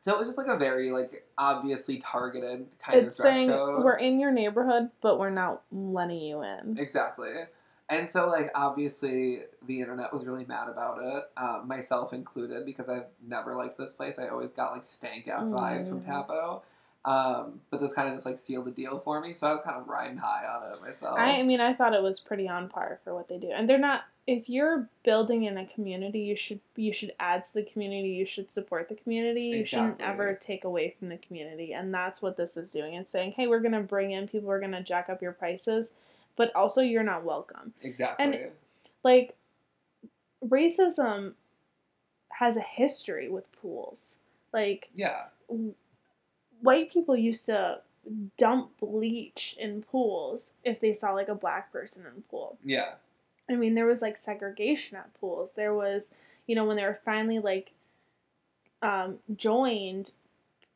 [0.00, 3.48] so it was just like a very like obviously targeted kind it's of dress saying
[3.48, 3.82] code.
[3.82, 6.76] we're in your neighborhood, but we're not letting you in.
[6.78, 7.32] Exactly.
[7.90, 12.88] And so, like, obviously, the internet was really mad about it, um, myself included, because
[12.88, 14.18] I've never liked this place.
[14.18, 16.06] I always got, like, stank ass vibes from Mm.
[16.06, 16.62] Tappo.
[17.04, 19.60] Um, but this kind of just, like, sealed the deal for me, so I was
[19.62, 21.18] kind of riding high on it myself.
[21.18, 23.68] I, I mean, I thought it was pretty on par for what they do, and
[23.68, 24.04] they're not.
[24.26, 28.08] if you're building in a community, you should you should add to the community.
[28.08, 29.48] You should support the community.
[29.48, 32.94] You shouldn't ever take away from the community, and that's what this is doing.
[32.94, 34.48] It's saying, hey, we're gonna bring in people.
[34.48, 35.92] We're gonna jack up your prices,
[36.36, 37.74] but also you're not welcome.
[37.82, 38.24] Exactly.
[38.24, 38.50] And
[39.02, 39.36] Like
[40.42, 41.34] racism
[42.30, 44.18] has a history with pools.
[44.54, 45.24] Like yeah.
[46.64, 47.80] White people used to
[48.38, 52.58] dump bleach in pools if they saw like a black person in a pool.
[52.64, 52.94] Yeah.
[53.48, 55.54] I mean, there was like segregation at pools.
[55.54, 56.14] There was,
[56.46, 57.72] you know, when they were finally like
[58.80, 60.12] um, joined,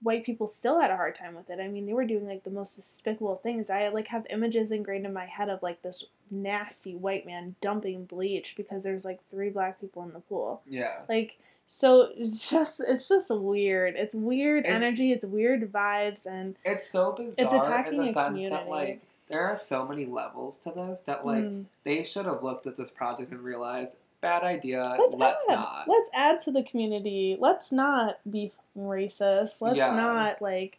[0.02, 1.58] white people still had a hard time with it.
[1.58, 3.70] I mean, they were doing like the most despicable things.
[3.70, 8.04] I like have images ingrained in my head of like this nasty white man dumping
[8.04, 10.60] bleach because there's like three black people in the pool.
[10.66, 11.04] Yeah.
[11.08, 11.38] Like
[11.70, 13.94] so it's just it's just weird.
[13.94, 18.10] It's weird It's- energy, it's weird vibes and It's so bizarre It's attacking in the
[18.10, 18.48] a sense community.
[18.56, 21.64] that like there are so many levels to this that like Mm.
[21.84, 24.82] they should have looked at this project and realized bad idea.
[24.98, 25.54] let's, Let's, add.
[25.54, 25.84] not.
[25.86, 27.36] Let's add to the community.
[27.38, 29.60] Let's not be racist.
[29.60, 29.94] Let's Yeah.
[29.94, 30.78] not like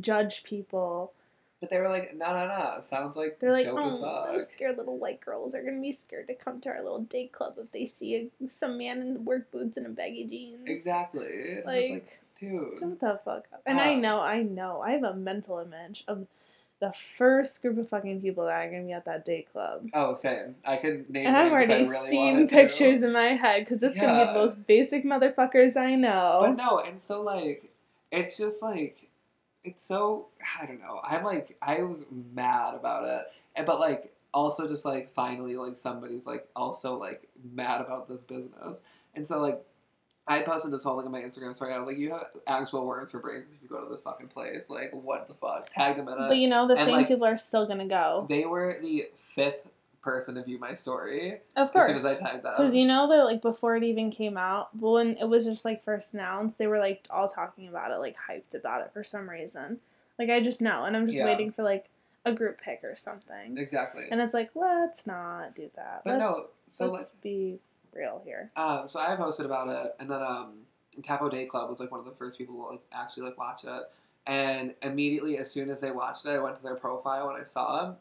[0.00, 1.12] judge people.
[1.60, 2.76] But they were like, no, no, no.
[2.80, 5.92] Sounds like They're like, dope as oh, those scared little white girls are gonna be
[5.92, 9.24] scared to come to our little day club if they see a, some man in
[9.24, 10.68] work boots and a baggy jeans.
[10.68, 11.56] Exactly.
[11.66, 12.78] Like, like, dude.
[12.78, 13.62] Shut the fuck up.
[13.66, 16.26] And I Um, know, I know, I have a mental image of
[16.80, 19.88] the first group of fucking people that are gonna be at that date club.
[19.92, 20.54] Oh, same.
[20.64, 22.54] I could name And I've already I really seen wanted to.
[22.54, 24.32] pictures in my head because it's gonna be Yeah.
[24.32, 26.38] the most basic motherfuckers I know.
[26.40, 27.64] But no, and so like,
[28.12, 29.07] it's just like,
[29.64, 30.28] it's so
[30.60, 31.00] I don't know.
[31.04, 36.26] I'm like, I was mad about it, but like also just like finally like somebody's
[36.26, 38.82] like also like mad about this business,
[39.14, 39.64] and so like.
[40.30, 41.72] I posted this whole thing on my Instagram story.
[41.72, 44.28] I was like, "You have actual words for brains if you go to this fucking
[44.28, 44.68] place.
[44.68, 46.28] Like, what the fuck?" Tagged them in it.
[46.28, 48.26] But you know, the and, same like, people are still gonna go.
[48.28, 49.68] They were the fifth
[50.02, 51.86] person to view my story Of as course.
[51.86, 52.54] soon as I tagged them.
[52.56, 55.64] Because you know that like before it even came out, but when it was just
[55.64, 59.02] like first announced, they were like all talking about it, like hyped about it for
[59.04, 59.78] some reason.
[60.18, 61.24] Like I just know, and I'm just Yeah.
[61.26, 61.86] waiting for like
[62.24, 63.56] a group pick or something.
[63.56, 64.04] exactly.
[64.10, 66.02] And it's like, let's not do that.
[66.04, 67.58] but let's, no, so let's be
[67.94, 68.50] real here.
[68.56, 70.54] Um, so I posted about it, and then um,
[71.02, 73.64] Tappo Day Club was like one of the first people to like actually like watch
[73.64, 73.82] it,
[74.26, 77.44] and immediately as soon as they watched it, I went to their profile and I
[77.44, 77.96] saw them,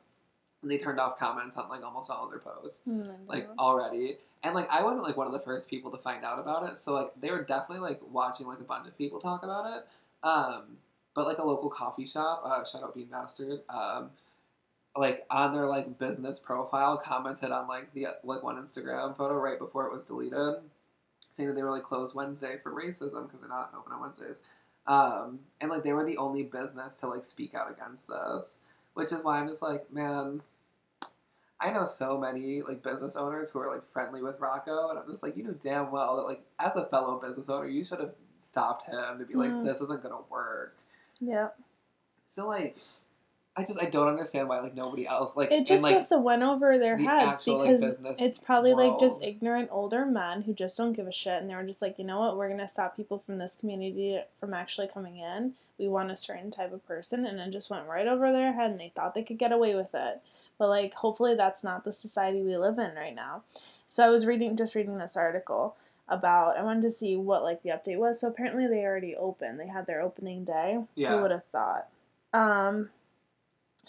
[0.62, 2.80] and they turned off comments on like almost all of their posts,
[3.28, 6.40] like already, and like I wasn't like one of the first people to find out
[6.40, 9.44] about it, so like they were definitely like watching like a bunch of people talk
[9.44, 9.88] about it,
[10.28, 10.78] um,
[11.14, 14.12] but like a local coffee shop, uh, shout out Bean Bastard, um,
[14.96, 19.60] like on their like business profile commented on like the like one Instagram photo right
[19.60, 20.56] before it was deleted,
[21.32, 24.42] saying that they were like closed Wednesday for racism because they're not open on Wednesdays,
[24.88, 28.58] um, and like they were the only business to like speak out against this,
[28.98, 30.42] which is why I'm just like, man,
[31.60, 35.10] I know so many like business owners who are like friendly with Rocco, and I'm
[35.10, 38.00] just like, you know damn well that like as a fellow business owner, you should
[38.00, 39.64] have stopped him to be like, Mm.
[39.64, 40.78] this isn't gonna work.
[41.20, 41.50] Yeah.
[42.26, 42.78] So like,
[43.56, 46.10] I just I don't understand why like nobody else like It just and, like must
[46.12, 50.06] have went over their the heads actual, because business it's probably like just ignorant older
[50.06, 52.38] men who just don't give a shit and they were just like, you know what,
[52.38, 55.54] we're gonna stop people from this community from actually coming in.
[55.78, 58.72] We want a certain type of person and it just went right over their head
[58.72, 60.22] and they thought they could get away with it.
[60.58, 63.44] But like hopefully that's not the society we live in right now.
[63.86, 65.76] So I was reading just reading this article
[66.10, 68.20] about I wanted to see what like the update was.
[68.22, 69.60] So apparently they already opened.
[69.60, 70.80] They had their opening day.
[70.96, 71.16] Yeah.
[71.16, 71.88] Who would have thought?
[72.34, 72.90] Um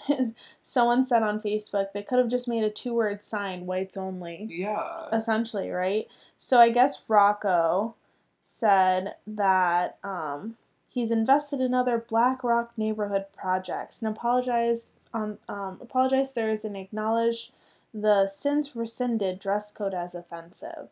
[0.62, 4.46] someone said on Facebook they could have just made a two word sign, whites only.
[4.50, 6.06] yeah Essentially, right?
[6.36, 7.94] So I guess Rocco
[8.42, 10.56] said that um,
[10.88, 16.76] he's invested in other Black Rock neighborhood projects and apologized on um, apologized Thursday and
[16.76, 17.52] acknowledged
[17.94, 20.88] the since rescinded dress code as offensive.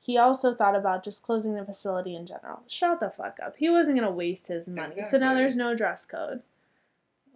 [0.00, 2.62] He also thought about just closing the facility in general.
[2.66, 3.56] Shut the fuck up.
[3.58, 5.04] He wasn't gonna waste his money.
[5.04, 6.42] So now there's no dress code.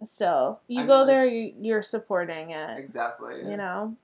[0.05, 3.95] So you I go mean, there, you, you're supporting it exactly you know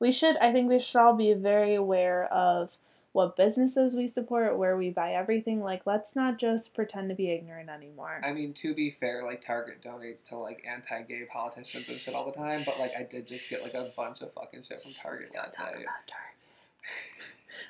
[0.00, 2.78] we should i think we should all be very aware of
[3.12, 7.30] what businesses we support where we buy everything like let's not just pretend to be
[7.30, 11.98] ignorant anymore I mean, to be fair, like Target donates to like anti-gay politicians and
[11.98, 14.62] shit all the time, but like I did just get like a bunch of fucking
[14.62, 15.82] shit from Target last Talk night.
[15.82, 16.31] about Target.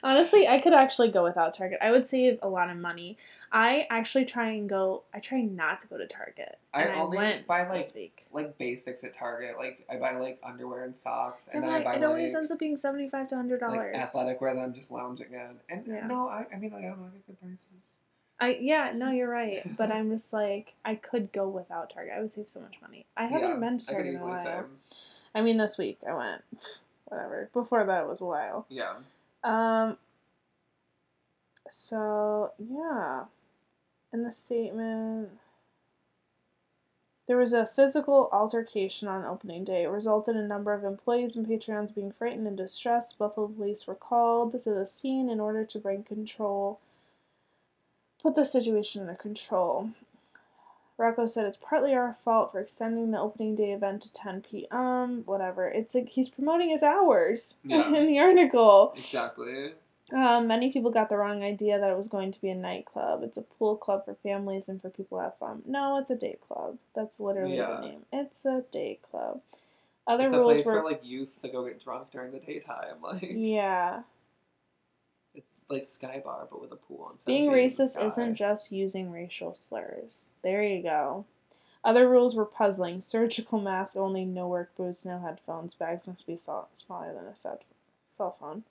[0.02, 3.16] Honestly i could actually go without target i would save a lot of money
[3.52, 7.00] i actually try and go i try not to go to target I and i,
[7.00, 7.86] only went buy, like,
[8.32, 11.84] Like basics at Target, like I buy like underwear and socks, and and then I
[11.84, 14.60] buy it always like, ends up being 75 to 100 like dollars athletic wear that
[14.62, 15.56] I'm just lounging in.
[15.68, 16.06] And uh, Yeah.
[16.06, 17.68] no, I, I mean like I don't know, I get good prices.
[18.40, 19.62] I yeah, no, you're right.
[19.76, 22.14] But I'm just like I could go without Target.
[22.16, 23.04] I would save so much money.
[23.18, 24.66] I haven't Yeah, been to I Target in a while.
[25.34, 26.42] I mean, this week I went.
[27.04, 27.50] Whatever.
[27.52, 28.64] Before that it was a while.
[28.70, 28.94] Yeah.
[29.44, 29.96] Um.
[31.68, 33.24] So yeah,
[34.12, 35.30] in the statement,
[37.26, 39.84] there was a physical altercation on opening day.
[39.84, 43.18] It resulted in a number of employees and Patreons being frightened and distressed.
[43.18, 46.78] Buffalo police were called to the scene in order to bring control,
[48.20, 49.90] put the situation under control.
[50.98, 55.22] Rocco said it's partly our fault for extending the opening day event to 10 p.m.
[55.26, 55.66] Whatever.
[55.68, 57.94] It's like he's promoting his hours Yeah.
[57.94, 58.92] in the article.
[58.94, 59.72] Exactly.
[60.12, 63.22] Um, many people got the wrong idea that it was going to be a nightclub.
[63.22, 65.62] It's a pool club for families and for people to have fun.
[65.66, 66.76] No, it's a day club.
[66.94, 67.76] That's literally Yeah.
[67.76, 68.00] the name.
[68.12, 69.40] It's a day club.
[70.06, 72.40] Other it's a rules place were for like youth to go get drunk during the
[72.40, 72.96] daytime.
[73.02, 74.02] Like yeah.
[75.68, 77.10] Like Sky Bar, but with a pool.
[77.12, 80.30] instead Being racist isn't just using racial slurs.
[80.42, 81.24] There you go.
[81.84, 83.00] Other rules were puzzling.
[83.00, 85.74] Surgical mask only, no work boots, no headphones.
[85.74, 87.36] Bags must be smaller than a
[88.04, 88.62] cell phone.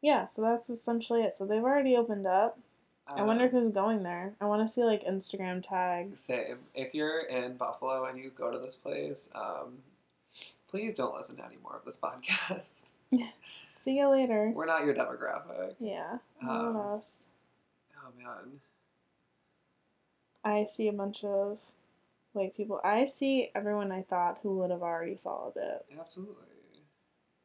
[0.00, 1.36] Yeah, so that's essentially it.
[1.36, 2.58] So they've already opened up.
[3.08, 4.32] I wonder Um, who's going there.
[4.40, 6.20] I want to see like Instagram tags.
[6.20, 6.58] Same.
[6.74, 9.78] If you're in Buffalo and you go to this place, um,
[10.68, 12.90] please don't listen to any more of this podcast.
[13.70, 14.52] See you later.
[14.54, 15.74] We're not your demographic.
[15.78, 16.18] Yeah.
[16.42, 17.22] Um, what else?
[17.98, 18.60] Oh man.
[20.44, 21.60] I see a bunch of
[22.32, 22.80] white people.
[22.84, 25.84] I see everyone I thought who would have already followed it.
[25.98, 26.34] Absolutely.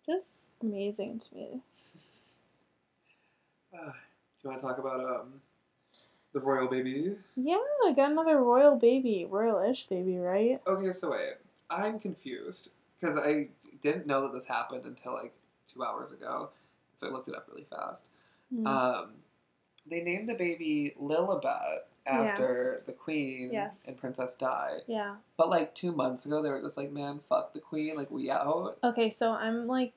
[0.05, 1.61] Just amazing to me.
[3.73, 3.91] Uh, do
[4.43, 5.41] you want to talk about um
[6.33, 7.15] the royal baby?
[7.35, 10.61] Yeah, I got another royal baby, royal-ish baby, right?
[10.65, 11.33] Okay, so wait.
[11.69, 13.49] I'm confused because I
[13.81, 15.33] didn't know that this happened until like
[15.67, 16.49] two hours ago,
[16.95, 18.05] so I looked it up really fast.
[18.53, 18.67] Mm.
[18.67, 19.11] Um,
[19.89, 23.87] they named the baby Lilibet after the queen Yes.
[23.87, 24.79] and Princess Di.
[24.87, 25.15] yeah.
[25.37, 28.29] But like two months ago, they were just like, "Man, fuck the queen, like we
[28.29, 29.93] out." Okay, so I'm like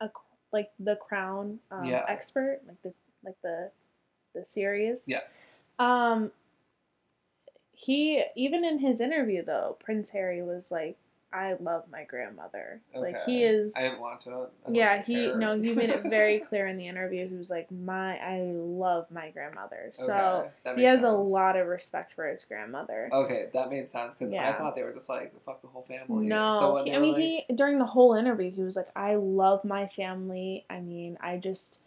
[0.00, 0.10] a
[0.52, 2.04] like the crown um, Yeah.
[2.08, 2.92] expert, like the
[3.24, 3.70] like the
[4.34, 5.04] the series.
[5.06, 5.40] Yes.
[5.78, 6.32] Um
[7.72, 10.98] he even in his interview though, Prince Harry was like,
[11.32, 12.80] I love my grandmother.
[12.94, 14.32] Like he is I didn't watch it.
[14.72, 15.36] Yeah, he care.
[15.36, 19.06] no, he made it very clear in the interview he was like, My I love
[19.10, 19.90] my grandmother.
[19.92, 23.10] So Okay, he has a lot of respect for his grandmother.
[23.12, 26.26] Okay, that made sense because I thought they were just like fuck the whole family.
[26.26, 29.14] No, so he, I mean, like, he during the whole interview, he was like, "I
[29.14, 30.64] love my family.
[30.68, 31.78] I mean, I just,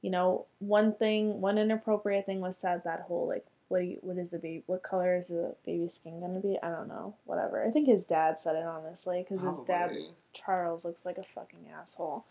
[0.00, 2.82] you know, one thing, one inappropriate thing was said.
[2.84, 4.62] That whole like, what do you, what is the baby?
[4.66, 6.58] What color is the baby's skin gonna be?
[6.62, 7.14] I don't know.
[7.24, 7.64] Whatever.
[7.66, 9.92] I think his dad said it honestly, because his dad.
[10.34, 12.26] Charles looks like a fucking asshole.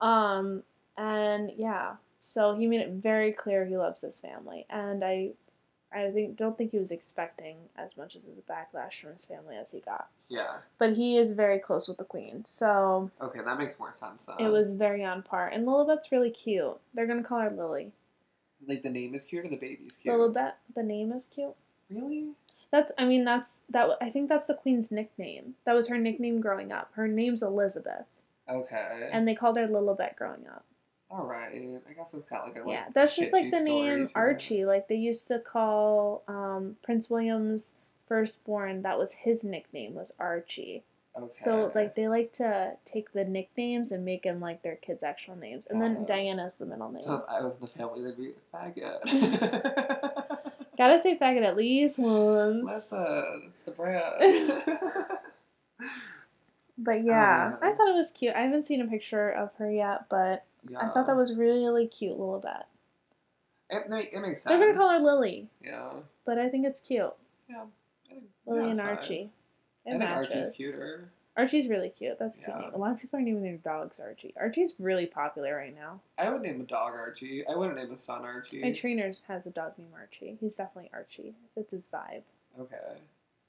[0.00, 0.62] Um,
[0.96, 5.32] and yeah, so he made it very clear he loves his family, and I,
[5.92, 9.56] I think don't think he was expecting as much as the backlash from his family
[9.56, 10.08] as he got.
[10.28, 10.58] Yeah.
[10.78, 14.24] But he is very close with the queen, so Okay, that makes more sense.
[14.24, 14.46] Then.
[14.46, 15.46] it was very on par.
[15.48, 16.78] And Lilibet's really cute.
[16.94, 17.92] They're gonna call her Lily.
[18.66, 20.14] Like the name is cute or the baby's cute.
[20.14, 21.54] Lilibet, the name is cute.
[21.90, 22.28] Really?
[22.70, 23.88] That's, I mean, that's that.
[24.00, 25.54] I think that's the queen's nickname.
[25.64, 26.90] That was her nickname growing up.
[26.94, 28.06] Her name's Elizabeth,
[28.48, 29.10] Okay.
[29.12, 30.64] and they called her Lilibet growing up.
[31.10, 31.50] All right.
[31.52, 34.12] I guess it's got like a like, yeah, that's just like the name to it.
[34.14, 34.64] Archie.
[34.64, 38.82] Like they used to call um, Prince William's firstborn.
[38.82, 40.84] That was his nickname was Archie.
[41.16, 41.26] Okay.
[41.28, 45.34] So like they like to take the nicknames and make them like their kids' actual
[45.36, 46.04] names, and then Oh.
[46.04, 47.02] Diana's the middle name.
[47.02, 49.00] So if I was in the family, they'd be faggot.
[50.78, 52.64] Gotta say faggot at least once.
[52.64, 54.14] Listen, it's the brand.
[56.82, 57.72] But oh, yeah, man.
[57.72, 58.34] I thought it was cute.
[58.34, 60.78] I haven't seen a picture of her yet, but yeah.
[60.78, 62.62] I thought that was really cute, Lilibet.
[63.68, 64.44] It, ma- it makes sense.
[64.44, 65.92] They're gonna call her Lily, Yeah.
[66.24, 67.12] but I think it's cute.
[67.50, 67.64] Yeah.
[68.46, 68.80] Lily yeah, and.
[68.80, 69.30] Archie.
[69.84, 70.34] It I think matches.
[70.34, 71.08] Archie's cuter.
[71.36, 72.18] Archie's really cute.
[72.18, 72.62] That's a cute Yeah.
[72.62, 72.74] name.
[72.74, 74.34] A lot of people are naming their dogs Archie.
[74.36, 76.00] Archie's really popular right now.
[76.18, 77.46] I would name a dog Archie.
[77.46, 78.60] I wouldn't name a son Archie.
[78.60, 80.36] My trainer has a dog named Archie.
[80.40, 81.34] He's definitely Archie.
[81.56, 82.22] It's his vibe.
[82.58, 82.76] okay.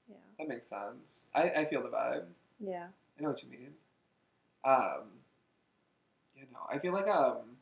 [0.10, 0.16] Yeah.
[0.40, 1.24] That makes sense.
[1.34, 2.26] I, I feel the vibe.
[2.60, 2.88] Yeah.
[3.20, 3.74] I know what you mean.
[4.64, 5.04] Um,
[6.36, 7.58] you know, I feel like um,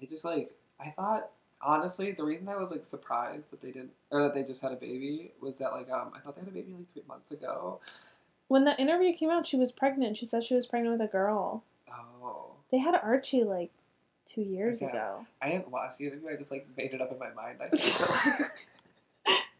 [0.00, 0.50] I just like
[0.80, 1.30] I thought
[1.64, 4.72] honestly the reason I was like surprised that they didn't or that they just had
[4.72, 7.30] a baby was that like um I thought they had a baby like three months
[7.32, 7.80] ago.
[8.48, 10.16] When that interview came out, she was pregnant.
[10.18, 11.64] She said she was pregnant with a girl.
[11.90, 13.70] Oh, They had Archie like
[14.26, 14.90] two years Okay.
[14.90, 15.26] ago.
[15.40, 16.28] I didn't watch the interview.
[16.28, 17.58] I just like made it up in my mind.
[17.62, 18.50] I think.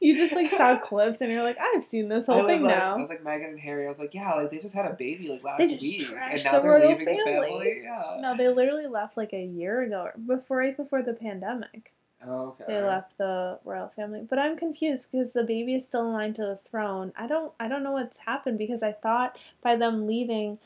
[0.05, 2.95] You just like saw clips and you're like, I've seen this whole thing like, now.
[2.95, 3.87] I was like Meghan and Harry.
[3.87, 6.53] I was like, yeah, like they just had a baby like last week, and now
[6.53, 7.49] the they're leaving the family.
[7.49, 7.81] family.
[7.83, 8.19] Yeah.
[8.21, 11.95] no, they literally left like a year ago, before right before the pandemic.
[12.27, 12.65] Oh, okay.
[12.69, 16.35] They left the royal family, but I'm confused because the baby is still in line
[16.35, 17.15] to the throne.
[17.17, 20.59] I don't, I don't know what's happened because I thought by them leaving,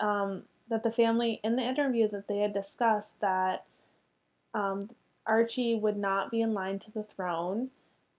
[0.00, 3.64] um, that the family in the interview that they had discussed that
[4.52, 4.90] um,
[5.26, 7.70] Archie would not be in line to the throne.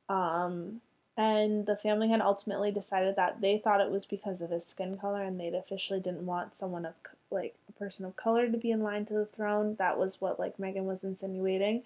[0.09, 0.81] Um,
[1.17, 4.97] and the family had ultimately decided that they thought it was because of his skin
[4.97, 6.93] color and they'd officially didn't want someone of
[7.31, 9.75] like a person of color to be in line to the throne.
[9.79, 11.81] That was what like Meghan was insinuating.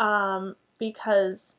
[0.00, 1.58] Um, because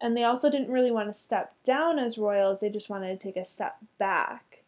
[0.00, 3.24] and they also didn't really want to step down as royals they just wanted to
[3.24, 4.62] take a step back.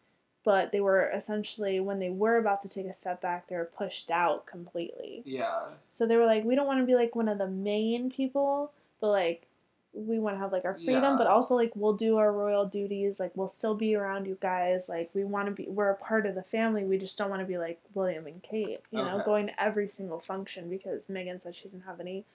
[0.45, 3.69] But they were essentially when they were about to take a step back they were
[3.77, 5.21] pushed out completely.
[5.25, 5.65] Yeah.
[5.89, 8.71] so they were like we don't want to be like one of the main people
[9.01, 9.47] but like
[9.95, 11.15] we want to have like our freedom Yeah.
[11.17, 14.89] but also like we'll do our royal duties like we'll still be around you guys
[14.89, 17.41] like we want to be we're a part of the family we just don't want
[17.41, 21.41] to be like william and kate you know going to every single function because meghan
[21.41, 22.25] said she didn't have any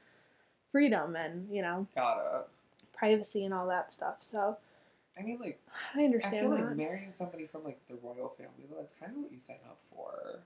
[0.73, 2.49] freedom and you know Got
[2.97, 4.57] privacy and all that stuff so
[5.19, 5.59] I mean, like,
[5.97, 6.37] i understand.
[6.37, 9.19] I feel that like marrying somebody from like the royal family, though, that's kind of
[9.19, 10.39] what you sign up for.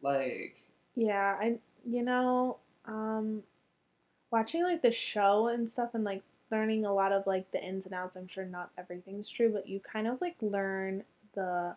[0.00, 0.56] Like,
[0.94, 3.42] yeah i you know um
[4.30, 7.86] watching like the show and stuff and like learning a lot of like the ins
[7.86, 8.16] and outs.
[8.16, 11.74] I'm sure not everything's true but you kind of like learn the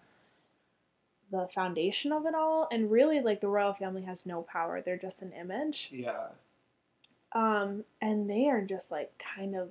[1.32, 4.82] the foundation of it all and really like the royal family has no power.
[4.82, 5.90] They're just an image.
[5.92, 6.28] Yeah,
[7.34, 9.70] um and they are just like kind of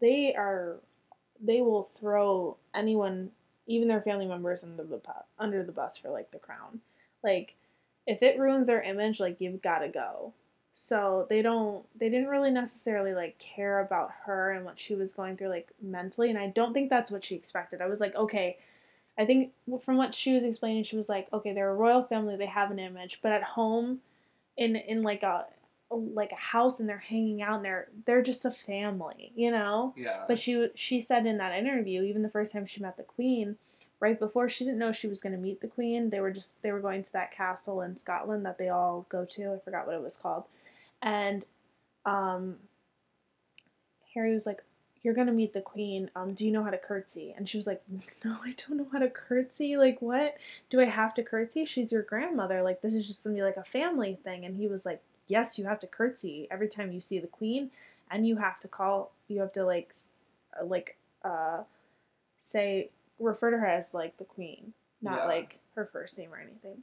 [0.00, 0.76] they are
[1.40, 3.30] they will throw anyone
[3.66, 6.80] even their family members under the pu- under the bus for like the crown.
[7.22, 7.54] Like
[8.06, 10.32] if it ruins their image like you've got to go
[10.74, 15.12] so they don't they didn't really necessarily like care about her and what she was
[15.12, 18.14] going through like mentally and i don't think that's what she expected i was like
[18.14, 18.56] okay
[19.18, 19.52] i think
[19.82, 22.70] from what she was explaining she was like okay they're a royal family they have
[22.70, 24.00] an image but at home
[24.56, 25.44] in in like a
[25.90, 29.92] like a house and they're hanging out and they're they're just a family you know
[29.96, 30.24] yeah.
[30.26, 33.56] but she she said in that interview, even the first time she met the queen,
[34.00, 36.10] right before she didn't know she was going to meet the queen.
[36.10, 39.24] They were just they were going to that castle in Scotland that they all go
[39.24, 39.54] to.
[39.54, 40.44] I forgot what it was called,
[41.02, 41.44] and
[42.06, 42.56] um,
[44.14, 44.62] Harry was like,
[45.02, 46.10] "You're going to meet the queen.
[46.14, 47.82] Um, do you know how to curtsy?" And she was like,
[48.24, 49.76] "No, I don't know how to curtsy.
[49.76, 50.36] Like, what?
[50.70, 51.64] Do I have to curtsy?
[51.64, 52.62] She's your grandmother.
[52.62, 55.58] Like, this is just to be like a family thing." And he was like, "Yes,
[55.58, 57.70] you have to curtsy every time you see the queen."
[58.10, 59.94] and you have to call you have to like
[60.60, 61.62] uh, like uh
[62.38, 65.26] say refer to her as like the queen not Yeah.
[65.28, 66.82] like her first name or anything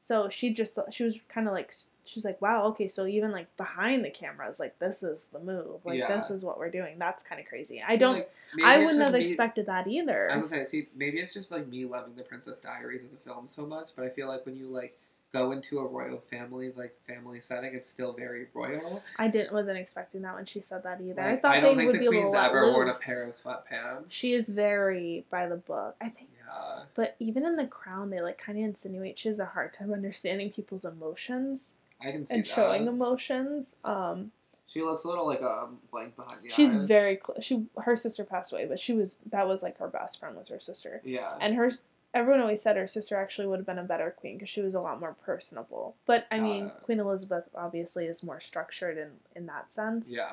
[0.00, 1.72] so she just she was kind of like
[2.04, 5.40] she was like wow okay so even like behind the cameras like this is the
[5.40, 6.14] move like Yeah.
[6.16, 8.30] this is what we're doing that's kind of crazy i See, don't like,
[8.64, 11.50] i wouldn't have me- expected that either I was gonna say, see, maybe it's just
[11.50, 14.46] like me loving the Princess Diaries as a film so much, but I feel like
[14.46, 14.96] when you like
[15.30, 19.02] go into a royal family's like family setting, it's still very royal.
[19.18, 21.82] i didn't wasn't expecting that when she said that either i thought I don't they
[21.82, 22.74] think would the be queen's ever loose.
[22.74, 24.04] worn a pair of sweatpants.
[24.10, 28.20] she is very by the book i think Yeah, But even in the crown, they
[28.20, 32.34] like kind of insinuate she has a hard time understanding people's emotions I can see
[32.36, 32.48] and that.
[32.48, 33.78] showing emotions.
[33.84, 34.32] Um,
[34.66, 36.86] She looks a little like a blank behind the she's eyes.
[36.88, 37.44] very close.
[37.44, 40.48] She her sister passed away, but she was that was like her best friend was
[40.48, 41.70] her sister, Yeah, and her
[42.14, 44.74] everyone always said her sister actually would have been a better queen because she was
[44.74, 45.94] a lot more personable.
[46.06, 46.70] But I mean.
[46.82, 50.10] Queen Elizabeth obviously is more structured in in that sense.
[50.10, 50.32] yeah,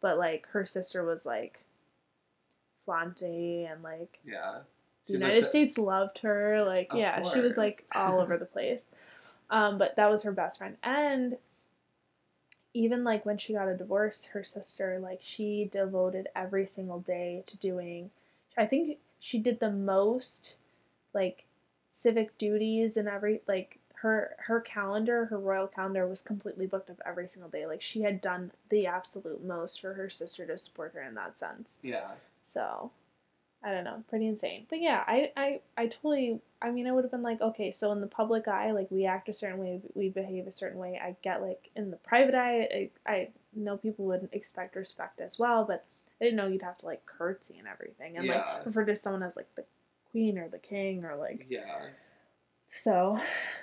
[0.00, 1.60] But like her sister was like
[2.84, 4.60] flaunty and like yeah.
[5.06, 6.64] The She's like United the- States loved her.
[6.64, 8.86] Like, yeah, she was like all over the place.
[9.50, 10.76] Um, but that was her best friend.
[10.82, 11.36] And
[12.74, 17.42] even like when she got a divorce, her sister, like, she devoted every single day
[17.46, 18.10] to doing,
[18.56, 20.56] I think she did the most,
[21.12, 21.44] like,
[21.90, 27.00] civic duties and every, like, her her calendar, her royal calendar was completely booked up
[27.06, 27.66] every single day.
[27.66, 31.36] Like she had done the absolute most for her sister to support her in that
[31.36, 31.78] sense.
[31.84, 32.08] Yeah,
[32.44, 32.90] So,
[33.64, 34.66] I don't know, pretty insane.
[34.68, 36.40] But yeah, I I I totally.
[36.60, 39.04] I mean, I would have been like, okay, so in the public eye, like we
[39.06, 41.00] act a certain way, we behave a certain way.
[41.02, 45.38] I get like in the private eye, I, I know people would expect respect as
[45.38, 45.84] well, but
[46.20, 48.36] I didn't know you'd have to like curtsy and everything, and Yeah.
[48.56, 49.64] like refer to someone as like the
[50.10, 51.88] queen or the king or like yeah.
[52.68, 53.18] so.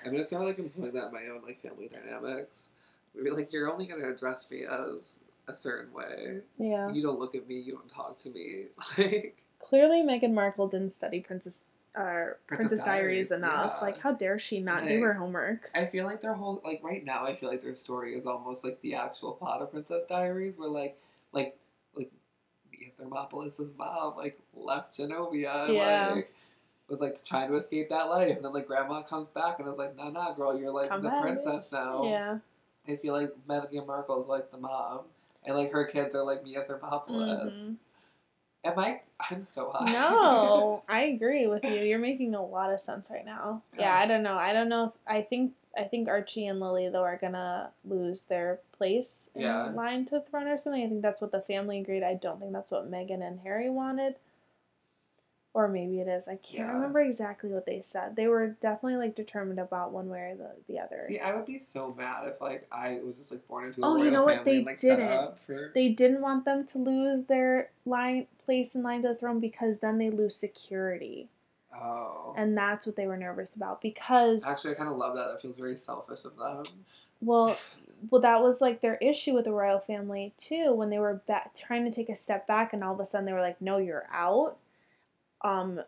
[0.06, 2.70] I'm gonna start like employing that in my own like family dynamics.
[3.16, 6.40] Maybe like you're only gonna address me as a certain way.
[6.58, 7.60] Yeah, You don't look at me.
[7.60, 8.66] You don't talk to me.
[8.98, 11.64] Like clearly Meghan Markle didn't study Princess.
[11.96, 13.74] Uh, Princess Princess, Diaries, Diaries, enough.
[13.78, 13.82] yeah.
[13.82, 15.70] Like, how dare she not do her homework?
[15.74, 17.26] I feel like their whole like right now.
[17.26, 20.70] I feel like their story is almost like the actual plot of Princess Diaries, where
[20.70, 20.98] like
[21.34, 21.58] like
[21.96, 22.12] like
[22.72, 26.10] Mia Thermopolis' mom like left Genovia and Yeah.
[26.14, 26.34] like
[26.88, 29.78] was like trying to escape that life, and then like Grandma comes back and is
[29.80, 32.38] like, "Nah, nah, girl, you're like Come the back, princess now." Yeah.
[32.88, 35.02] I feel like Meghan Markle's like the mom,
[35.44, 37.54] and like her kids are like Mia Thermopolis.
[37.54, 37.76] Mhm.
[38.64, 39.02] Am I?
[39.32, 39.92] I'm so high.
[39.92, 41.72] No, I agree with you.
[41.72, 43.62] You're making a lot of sense right now.
[43.78, 43.94] Yeah.
[43.98, 44.36] I don't know.
[44.38, 44.86] I don't know.
[44.88, 49.42] If, I think I think Archie and Lily though are gonna lose their place in
[49.44, 49.66] Yeah.
[49.70, 50.84] line to the throne or something.
[50.84, 52.04] I think that's what the family agreed.
[52.04, 54.16] I don't think that's what Meghan and Harry wanted.
[55.54, 56.28] Or maybe it is.
[56.28, 56.74] I can't Yeah.
[56.74, 58.16] remember exactly what they said.
[58.16, 61.00] They were definitely like determined about one way or the, the other.
[61.08, 63.86] See, I would be so mad if like I was just like born into a
[63.86, 64.36] Oh, royal you know what?
[64.38, 65.12] family They and like set didn't.
[65.12, 65.72] up for.
[65.74, 69.80] They didn't want them to lose their line place in line to the throne because
[69.80, 71.30] then they lose security.
[71.74, 72.34] Oh.
[72.38, 75.30] And that's what they were nervous about because Actually, I kind of love that.
[75.32, 76.64] That feels very selfish of them.
[77.22, 77.58] well
[78.12, 81.54] well that was like their issue with the royal family too when they were back,
[81.56, 83.78] trying to take a step back and all of a sudden they were like no
[83.78, 84.56] you're out
[85.42, 85.82] um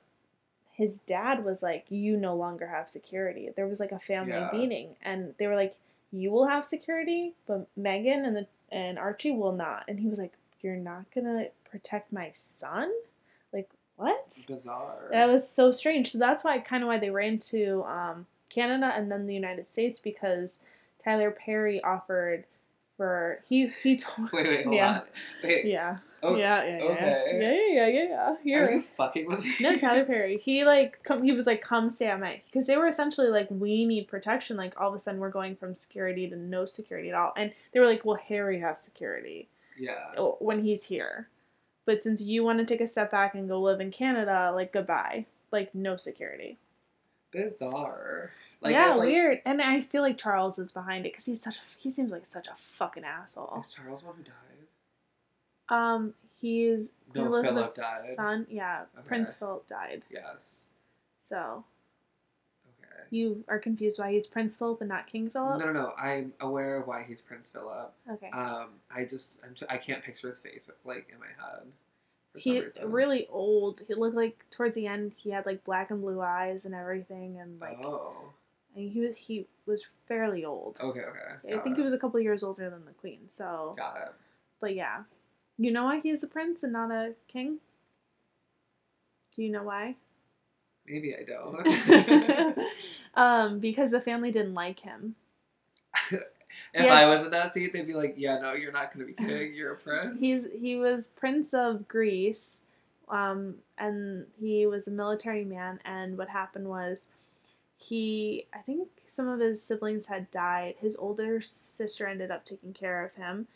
[0.74, 4.50] his dad was like you no longer have security there was like a family Yeah.
[4.54, 5.76] meeting and they were like
[6.12, 10.20] you will have security but Meghan and the and Archie will not and he was
[10.20, 12.92] like you're not gonna protect my son
[13.54, 15.08] like what Bizarre.
[15.12, 16.12] that was so strange.
[16.12, 19.68] So that's why kind of why they ran to um, Canada and then the United
[19.68, 20.60] States because
[21.04, 22.46] Tyler Perry offered
[22.98, 25.02] for he he told Wait, wait, hold yeah on.
[25.44, 25.66] Wait.
[25.66, 27.40] yeah Oh, yeah yeah yeah okay.
[27.42, 28.76] yeah yeah yeah yeah Are yeah.
[28.76, 29.54] you fucking with me?
[29.60, 30.38] No, Tyler Perry.
[30.38, 31.24] He like come.
[31.24, 34.56] He was like, "Come stay at my," because they were essentially like, "We need protection."
[34.58, 37.52] Like all of a sudden, we're going from security to no security at all, and
[37.74, 39.48] they were like, "Well, Harry has security
[39.80, 40.14] Yeah.
[40.40, 41.28] when he's here,
[41.86, 44.72] but since you want to take a step back and go live in Canada, like
[44.72, 46.58] goodbye, like no security."
[47.32, 48.32] Bizarre.
[48.62, 49.42] Like, yeah, like, weird.
[49.46, 52.28] And I feel like Charles is behind it because he's such a he seems like
[52.28, 53.58] such a fucking asshole.
[53.60, 54.34] Is Charles one who died?
[55.72, 58.16] Um, he's No, Elizabeth's Philip died.
[58.16, 58.48] son.
[58.50, 59.08] Yeah, Okay.
[59.08, 60.04] Prince Philip died.
[60.10, 60.60] Yes.
[61.20, 61.64] So
[62.80, 63.04] Okay.
[63.10, 65.60] you are confused why he's Prince Philip and not King Philip.
[65.60, 65.94] No, no, no.
[65.98, 67.94] I'm aware of why he's Prince Philip.
[68.10, 68.30] Okay.
[68.32, 71.68] Um, I just, I'm, t- I can't picture his face like in my head.
[72.36, 73.82] He's really old.
[73.88, 77.38] He looked like towards the end he had like black and blue eyes and everything,
[77.40, 78.32] and like Oh.
[78.74, 80.80] I mean, he was he was fairly old.
[80.82, 81.02] Okay.
[81.02, 81.56] Okay.
[81.56, 81.80] I think it.
[81.80, 83.28] he was a couple years older than the queen.
[83.28, 84.14] So, Got it.
[84.62, 85.02] but yeah,
[85.64, 87.58] you know why he is a prince and not a king?
[89.36, 89.96] Do you know why?
[90.88, 92.58] Maybe I don't.
[93.16, 95.16] um, because the family didn't like him.
[96.12, 96.22] if
[96.74, 96.94] Yeah.
[96.94, 99.54] I was in that seat, they'd be like, "Yeah, no, you're not gonna be king.
[99.54, 102.64] You're a prince." He's he was prince of Greece,
[103.10, 105.80] um, and he was a military man.
[105.86, 107.10] And what happened was,
[107.78, 110.76] he I think some of his siblings had died.
[110.80, 113.48] His older sister ended up taking care of him,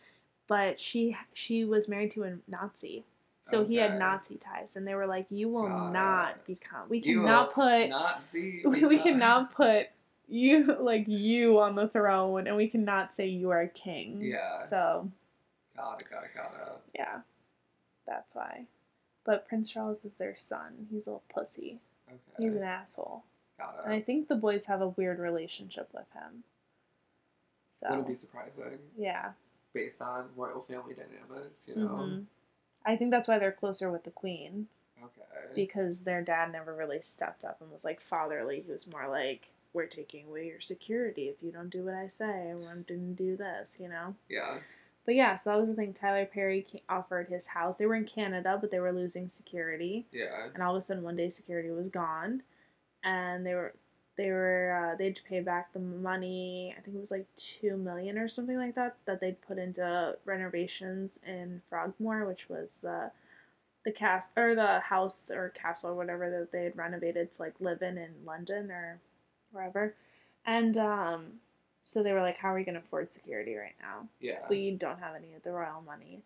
[0.48, 3.06] but she she was married to a Nazi.
[3.42, 6.90] So he had Nazi ties, and they were like, "You will Got not become.
[6.90, 7.90] We You cannot put.
[7.90, 8.64] Nazi.
[8.66, 9.90] we, we cannot put
[10.28, 14.20] you like you on the throne, and we cannot say you are a king.
[14.22, 14.58] Yeah.
[14.58, 15.12] So
[15.78, 16.10] Got it.
[16.10, 16.32] Got it.
[16.36, 16.78] Got it.
[16.96, 17.20] yeah,
[18.08, 18.66] that's why.
[19.24, 20.88] But Prince Charles is their son.
[20.90, 21.80] He's a little pussy.
[22.08, 22.46] Okay.
[22.48, 23.26] He's an asshole,
[23.60, 26.44] Got and I think the boys have a weird relationship with him.
[27.70, 28.64] So Wouldn't be surprising
[28.98, 29.32] yeah,
[29.76, 31.68] based on royal family dynamics.
[31.68, 31.88] You know.
[31.88, 32.20] hmm
[32.88, 34.68] I think that's why they're closer with the queen
[35.04, 35.54] Okay.
[35.56, 38.62] because their dad never really stepped up and was like fatherly.
[38.62, 42.08] He was more like, "We're taking away your security if you don't do what I
[42.08, 42.52] say.
[42.52, 44.16] I didn't do this," you know.
[44.30, 44.60] yeah.
[45.06, 45.94] But yeah, so that was the thing.
[45.94, 47.78] Tyler Perry offered his house.
[47.78, 50.08] They were in Canada, but they were losing security.
[50.12, 50.48] Yeah.
[50.52, 52.42] And all of a sudden, one day, security was gone,
[53.04, 53.74] and they were
[54.18, 56.74] they were uh, they had to pay back the money.
[56.78, 60.16] I think it was like two million or something like that that they'd put into
[60.26, 63.12] renovations in Frogmore, which was the
[63.84, 67.54] the cast or the house or castle or whatever that they had renovated to like
[67.60, 69.00] live in in London or
[69.52, 69.94] wherever.
[70.46, 71.26] And um,
[71.82, 74.46] so they were like, "How are we going to afford security right now?" Yeah.
[74.50, 76.22] we don't have any of the royal money.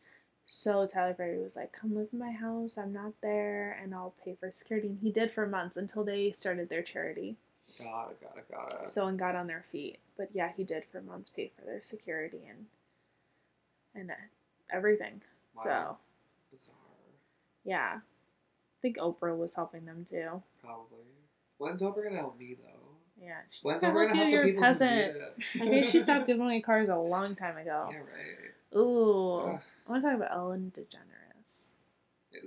[0.45, 2.77] So Tyler Perry was like, "Come live in my house.
[2.77, 6.31] I'm not there, and I'll pay for security." And he did for months until they
[6.31, 7.35] started their charity.
[7.77, 8.21] Got it.
[8.21, 8.51] Got it.
[8.51, 8.89] Got it.
[8.89, 9.99] So and got on their feet.
[10.17, 12.65] But yeah, he did for months pay for their security and
[13.95, 14.15] and uh,
[14.71, 15.21] everything.
[15.55, 15.97] So
[16.51, 16.75] Bizarre.
[17.63, 20.41] yeah, I think Oprah was helping them too.
[20.63, 21.05] Probably.
[21.57, 22.89] When's Oprah gonna help me though?
[23.21, 24.91] Yeah, she When's Oprah gonna help the people who peasant.
[24.91, 25.33] it?
[25.55, 27.89] I think she stopped giving away cars a long time ago.
[27.91, 27.97] Yeah.
[27.97, 28.77] Right.
[28.79, 29.61] Ooh, Ugh.
[29.87, 31.65] I want to talk about Ellen DeGeneres.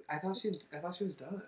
[0.08, 0.52] I thought she.
[0.72, 1.42] I thought she was done.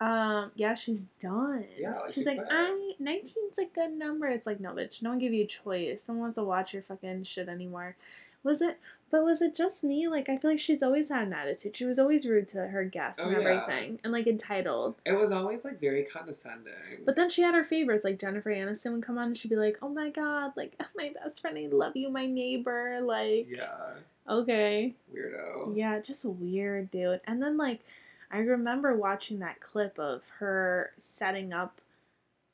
[0.00, 1.64] Um, yeah, she's done.
[1.78, 2.48] Yeah, like, she's she like, quit.
[2.50, 4.26] I 19's a good number.
[4.26, 6.06] It's like, no, bitch, no one gave you a choice.
[6.08, 7.96] No one wants to watch your fucking shit anymore.
[8.42, 8.78] Was it?
[9.10, 10.06] But was it just me?
[10.08, 11.76] Like, I feel like she's always had an attitude.
[11.76, 13.38] She was always rude to her guests Oh, and yeah.
[13.48, 14.96] everything, and like entitled.
[15.06, 16.72] It was always like very condescending.
[17.04, 19.56] But then she had her favorites, like Jennifer Aniston would come on and she'd be
[19.56, 23.94] like, "Oh my god, like my best friend, I love you, my neighbor." Like, yeah.
[24.28, 24.94] Okay.
[25.14, 25.76] Weirdo.
[25.76, 27.20] Yeah, just a weird, dude.
[27.26, 27.80] And then like
[28.30, 31.80] I remember watching that clip of her setting up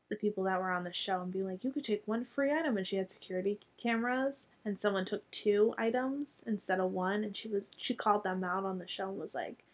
[0.09, 2.53] the people that were on the show and being like, you could take one free
[2.53, 7.37] item and she had security cameras and someone took two items instead of one and
[7.37, 9.65] she was she called them out on the show and was like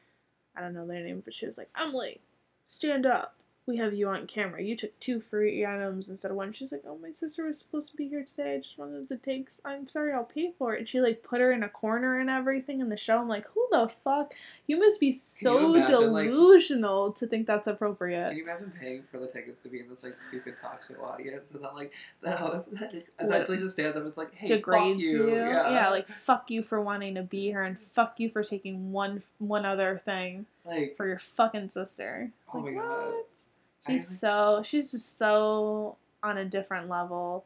[0.58, 2.20] I don't know their name, but she was like, Emily,
[2.66, 3.37] stand up.
[3.68, 4.62] We have you on camera.
[4.62, 6.54] You took two free items instead of one.
[6.54, 8.54] She's like, Oh, my sister was supposed to be here today.
[8.54, 10.78] I just wanted to take I'm sorry, I'll pay for it.
[10.78, 13.18] And she like put her in a corner and everything in the show.
[13.18, 14.32] I'm like, who the fuck?
[14.66, 18.28] You must be so imagine, like- delusional to think that's appropriate.
[18.28, 20.94] Can you imagine paying for the tickets to be in this like stupid talk show
[21.04, 21.92] audience and then like
[22.22, 22.68] the host
[23.20, 25.36] essentially just stands up and is like, "Hey, degrades fuck you." you.
[25.36, 25.90] Yeah.
[25.90, 29.66] like fuck you for wanting to be here and fuck you for taking one one
[29.66, 32.30] other thing like for your fucking sister.
[32.54, 32.88] Oh Like, my God.
[33.12, 33.26] what?
[33.88, 37.44] She's like, so she's just so on a different level.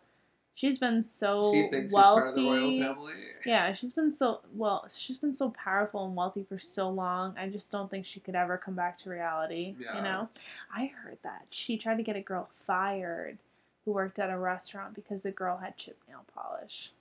[0.54, 2.20] She's been so she thinks wealthy.
[2.20, 3.14] she's part of the royal family.
[3.46, 4.86] Yeah, she's been so well.
[4.90, 7.34] She's been so powerful and wealthy for so long.
[7.38, 9.74] I just don't think she could ever come back to reality.
[9.78, 9.96] Yeah.
[9.96, 10.28] You know,
[10.74, 13.38] I heard that she tried to get a girl fired
[13.84, 16.92] who worked at a restaurant because the girl had chip nail polish.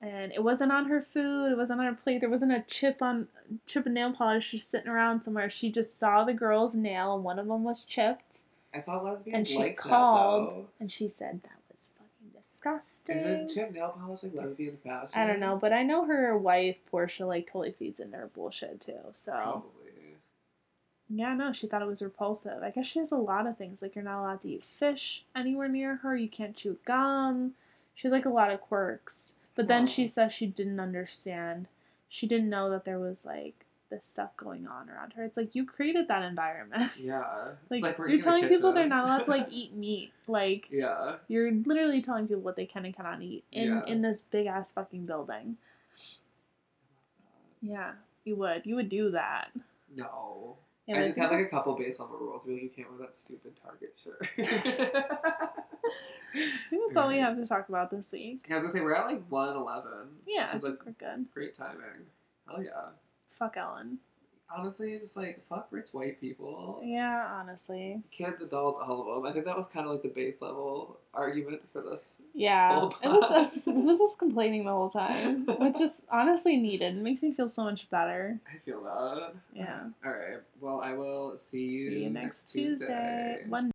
[0.00, 1.50] And it wasn't on her food.
[1.50, 2.20] It wasn't on her plate.
[2.20, 3.26] There wasn't a chip on
[3.66, 5.50] chip and nail polish just sitting around somewhere.
[5.50, 8.38] She just saw the girl's nail and one of them was chipped.
[8.72, 10.48] I thought lesbians And she liked called.
[10.50, 10.66] that though.
[10.78, 13.16] And she said that was fucking disgusting.
[13.16, 15.18] Is it chip nail polish like lesbian fashion?
[15.20, 18.80] I don't know, but I know her wife Portia like totally feeds into her bullshit
[18.80, 19.00] too.
[19.14, 20.14] So Probably.
[21.08, 22.62] yeah, no, she thought it was repulsive.
[22.62, 25.24] I guess she has a lot of things like you're not allowed to eat fish
[25.34, 26.16] anywhere near her.
[26.16, 27.54] You can't chew gum.
[27.96, 29.34] She had like a lot of quirks.
[29.58, 31.66] But then she says she didn't understand.
[32.08, 35.24] She didn't know that there was like this stuff going on around her.
[35.24, 36.92] It's like you created that environment.
[36.96, 37.18] Yeah.
[37.68, 40.12] like, it's like you're telling people they're not allowed to like eat meat.
[40.28, 41.16] Like Yeah.
[41.26, 43.82] you're literally telling people what they can and cannot eat in Yeah.
[43.92, 45.56] in this big ass fucking building.
[47.60, 47.94] Yeah,
[48.24, 48.64] you would.
[48.64, 49.48] You would do that.
[49.92, 50.58] No.
[50.86, 52.46] Yeah, I just have like a couple base level rules.
[52.46, 55.58] Like, you can't wear that stupid Target shirt.
[56.34, 58.44] I think that's all we have to talk about this week.
[58.48, 60.08] Yeah, I was gonna say we're at like one eleven.
[60.26, 61.26] Yeah, which like we're good.
[61.32, 62.06] great timing.
[62.46, 62.90] Hell yeah.
[63.28, 63.98] Fuck Ellen.
[64.50, 66.80] Honestly, just like fuck rich white people.
[66.82, 68.00] Yeah, honestly.
[68.10, 69.30] Kids, adults, all of them.
[69.30, 72.22] I think that was kind of like the base level argument for this.
[72.32, 73.66] Yeah, it was us.
[73.66, 76.96] It was us complaining the whole time, which is honestly needed.
[76.96, 78.40] It makes me feel so much better.
[78.50, 79.34] I feel that.
[79.52, 79.80] Yeah.
[80.02, 80.40] All right.
[80.60, 83.44] Well, I will see you, See you next Tuesday.
[83.48, 83.70] One